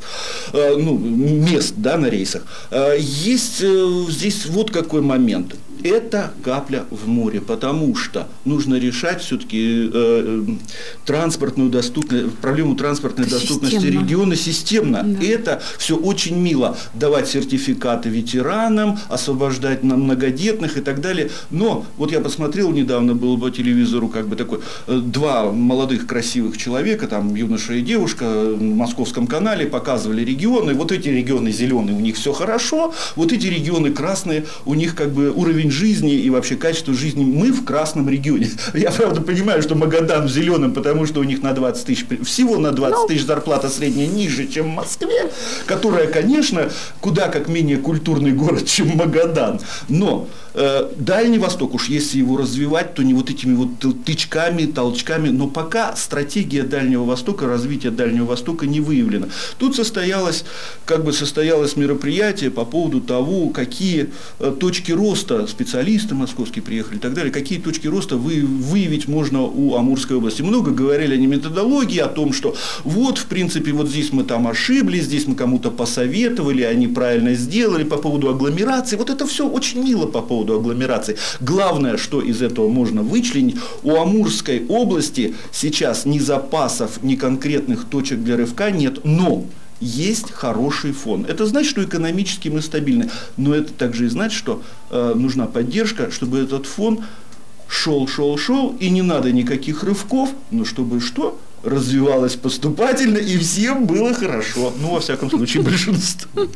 э, 0.54 0.76
ну, 0.76 0.96
мест 0.96 1.74
да, 1.76 1.98
на 1.98 2.06
рейсах. 2.06 2.42
Э, 2.70 2.96
есть 2.98 3.62
здесь 4.08 4.46
вот 4.46 4.70
какой 4.70 5.02
момент 5.02 5.54
это 5.86 6.32
капля 6.42 6.84
в 6.90 7.08
море, 7.08 7.40
потому 7.40 7.94
что 7.94 8.28
нужно 8.44 8.76
решать 8.76 9.22
все-таки 9.22 9.90
э, 9.90 9.90
э, 9.92 10.44
транспортную 11.04 11.70
доступность, 11.70 12.34
проблему 12.38 12.76
транспортной 12.76 13.26
это 13.26 13.36
доступности 13.36 13.76
системно. 13.76 14.02
региона 14.02 14.36
системно. 14.36 15.02
Да. 15.04 15.24
Это 15.24 15.62
все 15.78 15.96
очень 15.96 16.38
мило. 16.38 16.76
Давать 16.94 17.28
сертификаты 17.28 18.08
ветеранам, 18.08 18.98
освобождать 19.08 19.82
на 19.82 19.96
многодетных 19.96 20.76
и 20.76 20.80
так 20.80 21.00
далее. 21.00 21.30
Но 21.50 21.86
вот 21.96 22.12
я 22.12 22.20
посмотрел 22.20 22.70
недавно, 22.70 23.14
был 23.14 23.38
по 23.38 23.50
телевизору 23.50 24.08
как 24.08 24.28
бы 24.28 24.36
такой, 24.36 24.60
э, 24.86 25.00
два 25.02 25.52
молодых 25.52 26.06
красивых 26.06 26.56
человека, 26.56 27.06
там 27.06 27.34
юноша 27.34 27.74
и 27.74 27.82
девушка 27.82 28.24
в 28.24 28.62
московском 28.62 29.26
канале 29.26 29.66
показывали 29.66 30.24
регионы. 30.24 30.74
Вот 30.74 30.92
эти 30.92 31.08
регионы 31.08 31.50
зеленые, 31.50 31.96
у 31.96 32.00
них 32.00 32.16
все 32.16 32.32
хорошо, 32.32 32.94
вот 33.14 33.32
эти 33.32 33.46
регионы 33.46 33.92
красные, 33.92 34.46
у 34.64 34.74
них 34.74 34.94
как 34.94 35.12
бы 35.12 35.30
уровень 35.30 35.70
жизни 35.76 36.14
и 36.14 36.30
вообще 36.30 36.56
качество 36.56 36.94
жизни. 36.94 37.24
Мы 37.24 37.52
в 37.52 37.64
красном 37.64 38.08
регионе. 38.08 38.50
Я, 38.74 38.90
правда, 38.90 39.20
понимаю, 39.20 39.62
что 39.62 39.74
Магадан 39.74 40.26
в 40.26 40.30
зеленом, 40.30 40.72
потому 40.72 41.06
что 41.06 41.20
у 41.20 41.24
них 41.24 41.42
на 41.42 41.52
20 41.52 41.86
тысяч, 41.86 42.06
всего 42.24 42.56
на 42.56 42.72
20 42.72 42.96
ну. 42.96 43.06
тысяч 43.06 43.24
зарплата 43.24 43.68
средняя 43.68 44.08
ниже, 44.08 44.46
чем 44.46 44.70
в 44.70 44.74
Москве, 44.74 45.30
которая, 45.66 46.06
конечно, 46.06 46.70
куда 47.00 47.28
как 47.28 47.48
менее 47.48 47.76
культурный 47.76 48.32
город, 48.32 48.66
чем 48.66 48.96
Магадан. 48.96 49.60
Но 49.88 50.28
Дальний 50.96 51.38
Восток, 51.38 51.74
уж 51.74 51.88
если 51.88 52.18
его 52.18 52.38
развивать, 52.38 52.94
то 52.94 53.02
не 53.02 53.12
вот 53.12 53.28
этими 53.28 53.54
вот 53.54 54.04
тычками, 54.04 54.64
толчками, 54.64 55.28
но 55.28 55.48
пока 55.48 55.94
стратегия 55.96 56.62
Дальнего 56.62 57.04
Востока, 57.04 57.46
развития 57.46 57.90
Дальнего 57.90 58.24
Востока 58.24 58.66
не 58.66 58.80
выявлена. 58.80 59.28
Тут 59.58 59.76
состоялось, 59.76 60.44
как 60.86 61.04
бы 61.04 61.12
состоялось 61.12 61.76
мероприятие 61.76 62.50
по 62.50 62.64
поводу 62.64 63.02
того, 63.02 63.50
какие 63.50 64.08
э, 64.38 64.54
точки 64.58 64.92
роста 64.92 65.46
специалисты 65.46 66.14
московские 66.14 66.62
приехали 66.62 66.96
и 66.96 67.00
так 67.00 67.12
далее, 67.12 67.30
какие 67.30 67.58
точки 67.58 67.86
роста 67.86 68.16
вы, 68.16 68.40
выявить 68.40 69.08
можно 69.08 69.42
у 69.42 69.74
Амурской 69.74 70.16
области. 70.16 70.40
Много 70.40 70.70
говорили 70.70 71.14
о 71.14 71.18
методологии, 71.18 71.98
о 71.98 72.08
том, 72.08 72.32
что 72.32 72.56
вот, 72.84 73.18
в 73.18 73.26
принципе, 73.26 73.72
вот 73.72 73.88
здесь 73.88 74.12
мы 74.12 74.24
там 74.24 74.48
ошиблись, 74.48 75.04
здесь 75.04 75.26
мы 75.26 75.34
кому-то 75.34 75.70
посоветовали, 75.70 76.62
они 76.62 76.88
правильно 76.88 77.34
сделали 77.34 77.84
по 77.84 77.96
поводу 77.96 78.30
агломерации. 78.30 78.96
Вот 78.96 79.10
это 79.10 79.26
все 79.26 79.46
очень 79.46 79.82
мило 79.82 80.06
по 80.06 80.22
поводу 80.22 80.45
агломерации. 80.54 81.16
Главное, 81.40 81.96
что 81.96 82.20
из 82.20 82.42
этого 82.42 82.68
можно 82.68 83.02
вычленить, 83.02 83.56
у 83.82 83.96
Амурской 83.96 84.64
области 84.68 85.34
сейчас 85.52 86.06
ни 86.06 86.18
запасов, 86.18 87.02
ни 87.02 87.16
конкретных 87.16 87.84
точек 87.84 88.20
для 88.20 88.36
рывка 88.36 88.70
нет, 88.70 89.04
но 89.04 89.44
есть 89.80 90.30
хороший 90.30 90.92
фон. 90.92 91.26
Это 91.28 91.46
значит, 91.46 91.70
что 91.70 91.84
экономически 91.84 92.48
мы 92.48 92.62
стабильны. 92.62 93.10
Но 93.36 93.54
это 93.54 93.72
также 93.72 94.06
и 94.06 94.08
значит, 94.08 94.38
что 94.38 94.62
э, 94.90 95.12
нужна 95.14 95.46
поддержка, 95.46 96.10
чтобы 96.10 96.38
этот 96.38 96.66
фон 96.66 97.00
шел, 97.68 98.08
шел, 98.08 98.38
шел, 98.38 98.74
и 98.80 98.88
не 98.88 99.02
надо 99.02 99.32
никаких 99.32 99.82
рывков, 99.82 100.30
но 100.50 100.64
чтобы 100.64 101.00
что? 101.00 101.38
развивалась 101.62 102.36
поступательно, 102.36 103.18
и 103.18 103.38
всем 103.38 103.86
было 103.86 104.14
хорошо. 104.14 104.72
Ну, 104.80 104.92
во 104.92 105.00
всяком 105.00 105.30
случае, 105.30 105.62
большинству. 105.64 106.48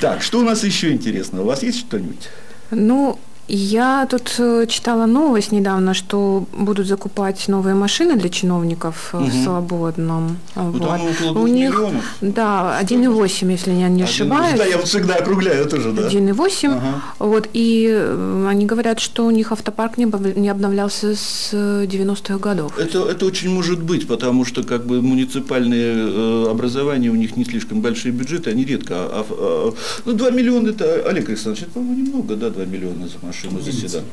Так, 0.00 0.22
что 0.22 0.40
у 0.40 0.42
нас 0.42 0.62
еще 0.64 0.92
интересно? 0.92 1.42
У 1.42 1.46
вас 1.46 1.62
есть 1.62 1.78
что-нибудь? 1.78 2.28
Ну, 2.74 3.18
я 3.48 4.06
тут 4.10 4.34
э, 4.38 4.66
читала 4.66 5.06
новость 5.06 5.52
недавно, 5.52 5.92
что 5.92 6.46
будут 6.52 6.86
закупать 6.86 7.46
новые 7.48 7.74
машины 7.74 8.16
для 8.16 8.30
чиновников 8.30 9.10
угу. 9.12 9.24
в 9.24 9.32
Свободном. 9.32 10.38
Ну, 10.56 10.70
вот. 10.70 10.82
там 10.82 11.00
около 11.02 11.38
У 11.42 11.46
них, 11.46 11.70
миллионов. 11.70 12.04
Да, 12.22 12.78
1,8, 12.82 13.50
если 13.50 13.72
я 13.72 13.88
не 13.88 14.02
ошибаюсь. 14.02 14.58
Да, 14.58 14.64
я 14.64 14.78
вот 14.78 14.86
всегда 14.86 15.16
округляю 15.16 15.68
тоже, 15.68 15.92
да. 15.92 16.08
1,8. 16.08 16.70
Ага. 16.70 17.02
Вот, 17.18 17.48
и 17.52 17.88
э, 17.90 18.46
они 18.48 18.64
говорят, 18.64 19.00
что 19.00 19.26
у 19.26 19.30
них 19.30 19.52
автопарк 19.52 19.98
не 19.98 20.48
обновлялся 20.48 21.14
с 21.14 21.52
90-х 21.52 22.38
годов. 22.38 22.78
Это, 22.78 23.04
это 23.04 23.26
очень 23.26 23.50
может 23.50 23.82
быть, 23.82 24.08
потому 24.08 24.46
что 24.46 24.62
как 24.62 24.86
бы 24.86 25.02
муниципальные 25.02 26.50
образования, 26.50 27.10
у 27.10 27.14
них 27.14 27.36
не 27.36 27.44
слишком 27.44 27.82
большие 27.82 28.12
бюджеты, 28.12 28.50
они 28.50 28.64
редко... 28.64 28.94
А, 28.94 29.26
а, 29.28 29.74
ну, 30.06 30.12
2 30.14 30.30
миллиона, 30.30 30.70
это, 30.70 31.02
Олег 31.06 31.28
Александрович, 31.28 31.64
это, 31.64 31.72
по-моему, 31.72 32.06
немного, 32.06 32.36
да, 32.36 32.48
2 32.48 32.64
миллиона 32.64 33.06
за 33.06 33.14
машину 33.26 33.33
машину 33.34 33.60
заседать. 33.60 34.04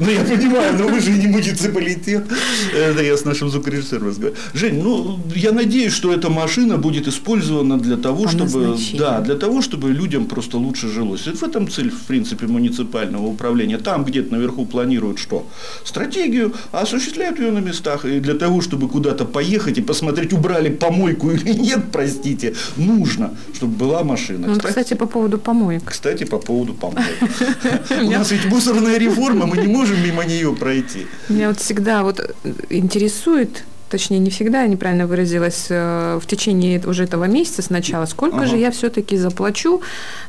Ну, 0.00 0.10
я 0.10 0.24
понимаю, 0.24 0.78
но 0.78 0.88
вы 0.88 1.00
же 1.00 1.10
не 1.10 1.26
муниципалитет. 1.26 2.24
Это 2.74 3.02
я 3.02 3.16
с 3.16 3.24
нашим 3.24 3.50
звукорежиссером 3.50 4.08
разговариваю. 4.08 4.42
Жень, 4.54 4.82
ну, 4.82 5.18
я 5.34 5.52
надеюсь, 5.52 5.92
что 5.92 6.12
эта 6.12 6.30
машина 6.30 6.78
будет 6.78 7.06
использована 7.06 7.78
для 7.78 7.96
того, 7.96 8.28
чтобы... 8.28 8.76
Да, 8.98 9.20
для 9.20 9.34
того, 9.34 9.60
чтобы 9.62 9.90
людям 9.90 10.24
просто 10.24 10.58
лучше 10.58 10.88
жилось. 10.88 11.26
Это 11.26 11.36
в 11.36 11.42
этом 11.42 11.68
цель, 11.68 11.90
в 11.90 12.02
принципе, 12.06 12.46
муниципального 12.46 13.26
управления. 13.26 13.78
Там 13.78 14.04
где-то 14.04 14.32
наверху 14.32 14.66
планируют 14.66 15.18
что? 15.18 15.46
Стратегию, 15.84 16.54
а 16.72 16.80
осуществляют 16.80 17.38
ее 17.38 17.50
на 17.50 17.60
местах. 17.60 18.04
И 18.04 18.20
для 18.20 18.34
того, 18.34 18.60
чтобы 18.62 18.88
куда-то 18.88 19.24
поехать 19.24 19.78
и 19.78 19.82
посмотреть, 19.82 20.32
убрали 20.32 20.70
помойку 20.70 21.30
или 21.30 21.52
нет, 21.52 21.80
простите, 21.92 22.54
нужно, 22.76 23.30
чтобы 23.54 23.76
была 23.76 24.02
машина. 24.02 24.46
Ну, 24.48 24.54
кстати, 24.54 24.68
кстати, 24.68 24.94
по 24.94 25.06
поводу 25.06 25.38
помоек. 25.38 25.82
Кстати, 25.84 26.24
по 26.24 26.38
поводу 26.38 26.74
помоек. 26.74 27.06
У 28.02 28.10
нас 28.10 28.32
ведь 28.32 28.46
мусорная 28.46 28.98
реформа, 28.98 29.46
мы 29.46 29.58
не 29.58 29.66
можем 29.66 29.89
можем 29.90 30.04
мимо 30.04 30.24
нее 30.24 30.54
пройти. 30.54 31.06
Меня 31.28 31.48
вот 31.48 31.60
всегда 31.60 32.02
вот 32.02 32.34
интересует 32.68 33.64
точнее 33.90 34.18
не 34.18 34.30
всегда, 34.30 34.62
я 34.62 34.68
неправильно 34.68 35.06
выразилась, 35.06 35.66
э, 35.68 36.18
в 36.22 36.26
течение 36.26 36.80
уже 36.86 37.04
этого 37.04 37.24
месяца 37.24 37.62
сначала, 37.62 38.06
сколько 38.06 38.36
ага. 38.36 38.46
же 38.46 38.56
я 38.56 38.70
все-таки 38.70 39.16
заплачу 39.16 39.82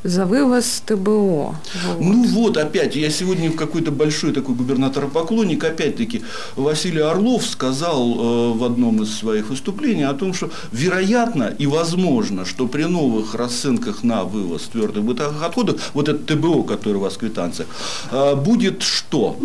за 0.04 0.26
вывоз 0.26 0.82
ТБО? 0.86 1.56
Вот. 1.88 2.00
Ну 2.00 2.24
вот, 2.28 2.58
опять, 2.58 2.96
я 2.96 3.10
сегодня 3.10 3.52
в 3.52 3.56
какой-то 3.56 3.92
большой 3.92 4.34
такой 4.34 4.56
губернатор-поклонник, 4.56 5.64
опять-таки, 5.64 6.24
Василий 6.56 7.02
Орлов 7.02 7.46
сказал 7.46 8.02
э, 8.02 8.58
в 8.58 8.64
одном 8.64 9.04
из 9.04 9.14
своих 9.14 9.50
выступлений 9.50 10.04
о 10.04 10.14
том, 10.14 10.34
что 10.34 10.50
вероятно 10.72 11.54
и 11.60 11.68
возможно, 11.68 12.46
что 12.46 12.68
при 12.68 12.84
новых 12.84 13.36
расценках 13.36 14.04
на 14.04 14.24
вывоз 14.24 14.64
твердых 14.64 15.04
бытовых 15.04 15.44
отходов, 15.44 15.92
вот 15.94 16.10
это 16.10 16.36
ТБО, 16.36 16.64
который 16.64 16.96
у 16.96 17.02
вас 17.02 17.14
в 17.14 17.20
квитанциях, 17.20 17.70
э, 18.12 18.36
будет 18.36 18.82
что? 18.82 19.38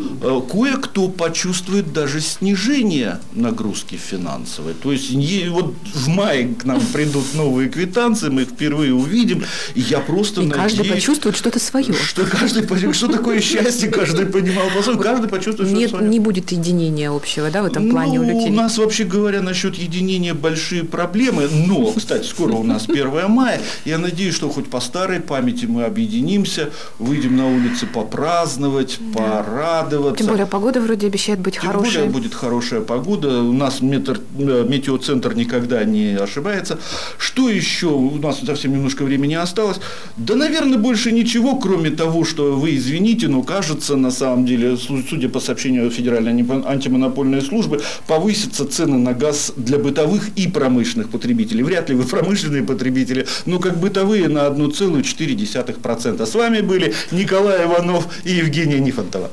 Кое-кто 0.51 1.09
почувствует 1.09 1.93
даже 1.93 2.21
снижение 2.21 3.21
нагрузки 3.33 3.97
финансовой. 4.07 4.75
То 4.75 4.93
есть 4.93 5.11
вот 5.49 5.75
в 5.95 6.09
мае 6.09 6.55
к 6.55 6.65
нам 6.65 6.81
придут 6.93 7.35
новые 7.35 7.69
квитанции, 7.69 8.29
мы 8.29 8.43
их 8.43 8.49
впервые 8.49 8.95
увидим, 8.95 9.45
и 9.75 9.81
я 9.81 10.01
просто 10.01 10.43
и 10.43 10.47
надеюсь... 10.47 10.75
каждый 10.77 10.93
почувствует 10.93 11.37
что-то 11.37 11.59
свое. 11.59 11.93
Что 11.93 12.25
каждый 12.25 12.93
что 12.93 13.09
такое 13.09 13.41
счастье, 13.41 13.89
каждый 13.91 14.27
понимал 14.27 14.67
по 14.75 14.83
каждый 14.97 15.29
почувствует 15.29 15.71
что-то 15.71 15.89
свое. 15.89 16.09
Не 16.09 16.21
будет 16.21 16.53
единения 16.53 17.11
общего, 17.11 17.51
да, 17.51 17.63
в 17.63 17.67
этом 17.67 17.91
плане 17.91 18.21
ну, 18.21 18.27
у 18.27 18.29
людей? 18.29 18.51
у 18.51 18.53
нас, 18.53 18.79
вообще 18.79 19.05
говоря, 19.05 19.43
насчет 19.43 19.77
единения 19.77 20.35
большие 20.35 20.85
проблемы, 20.85 21.49
но, 21.49 21.93
кстати, 21.93 22.27
скоро 22.27 22.53
у 22.53 22.63
нас 22.63 22.89
1 22.89 23.29
мая, 23.29 23.61
я 23.85 23.99
надеюсь, 23.99 24.35
что 24.35 24.49
хоть 24.49 24.69
по 24.69 24.81
старой 24.81 25.21
памяти 25.21 25.67
мы 25.67 25.85
объединимся, 25.85 26.71
выйдем 26.99 27.37
на 27.37 27.49
улицы 27.49 27.87
попраздновать, 27.87 28.99
порадоваться. 29.15 30.25
Тем 30.25 30.29
более 30.29 30.47
погода 30.47 30.81
вроде 30.81 31.07
обещает 31.07 31.41
быть 31.41 31.55
Тем 31.55 31.71
хорошей. 31.71 31.93
Тем 31.93 32.01
более 32.03 32.13
будет 32.13 32.35
хорошая 32.35 32.81
погода. 32.81 33.43
У 33.43 33.53
нас 33.53 33.81
метр, 33.97 34.21
э, 34.39 34.67
метеоцентр 34.69 35.35
никогда 35.35 35.85
не 35.85 36.19
ошибается. 36.19 36.79
Что 37.19 37.49
еще? 37.49 37.87
У 37.87 38.17
нас 38.17 38.41
совсем 38.41 38.73
немножко 38.73 39.05
времени 39.05 39.35
осталось. 39.35 39.79
Да, 40.17 40.35
наверное, 40.35 40.79
больше 40.79 41.13
ничего, 41.13 41.57
кроме 41.57 41.91
того, 41.91 42.25
что 42.25 42.57
вы 42.57 42.77
извините, 42.77 43.29
но 43.29 43.43
кажется, 43.43 43.97
на 43.97 44.11
самом 44.11 44.47
деле, 44.47 44.77
судя 44.77 45.29
по 45.29 45.41
сообщению 45.41 45.91
Федеральной 45.91 46.45
антимонопольной 46.67 47.43
службы, 47.43 47.81
повысятся 48.07 48.67
цены 48.67 48.99
на 48.99 49.13
газ 49.13 49.53
для 49.57 49.79
бытовых 49.79 50.29
и 50.37 50.49
промышленных 50.49 51.11
потребителей. 51.11 51.63
Вряд 51.63 51.89
ли 51.89 51.97
вы 51.97 52.05
промышленные 52.05 52.63
потребители, 52.63 53.27
но 53.47 53.59
как 53.59 53.79
бытовые 53.79 54.29
на 54.29 54.47
1,4%. 54.47 56.27
С 56.27 56.35
вами 56.35 56.61
были 56.61 56.95
Николай 57.13 57.65
Иванов 57.65 58.07
и 58.25 58.33
Евгения 58.33 58.79
Нифонтова. 58.79 59.31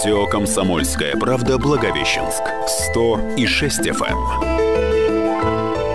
Радио 0.00 0.26
«Комсомольская 0.26 1.14
правда» 1.14 1.58
Благовещенск. 1.58 2.40
100 2.66 3.34
и 3.36 3.46
6 3.46 3.80
FM. 3.80 4.16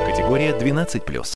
Категория 0.05 0.51
12+. 0.51 1.34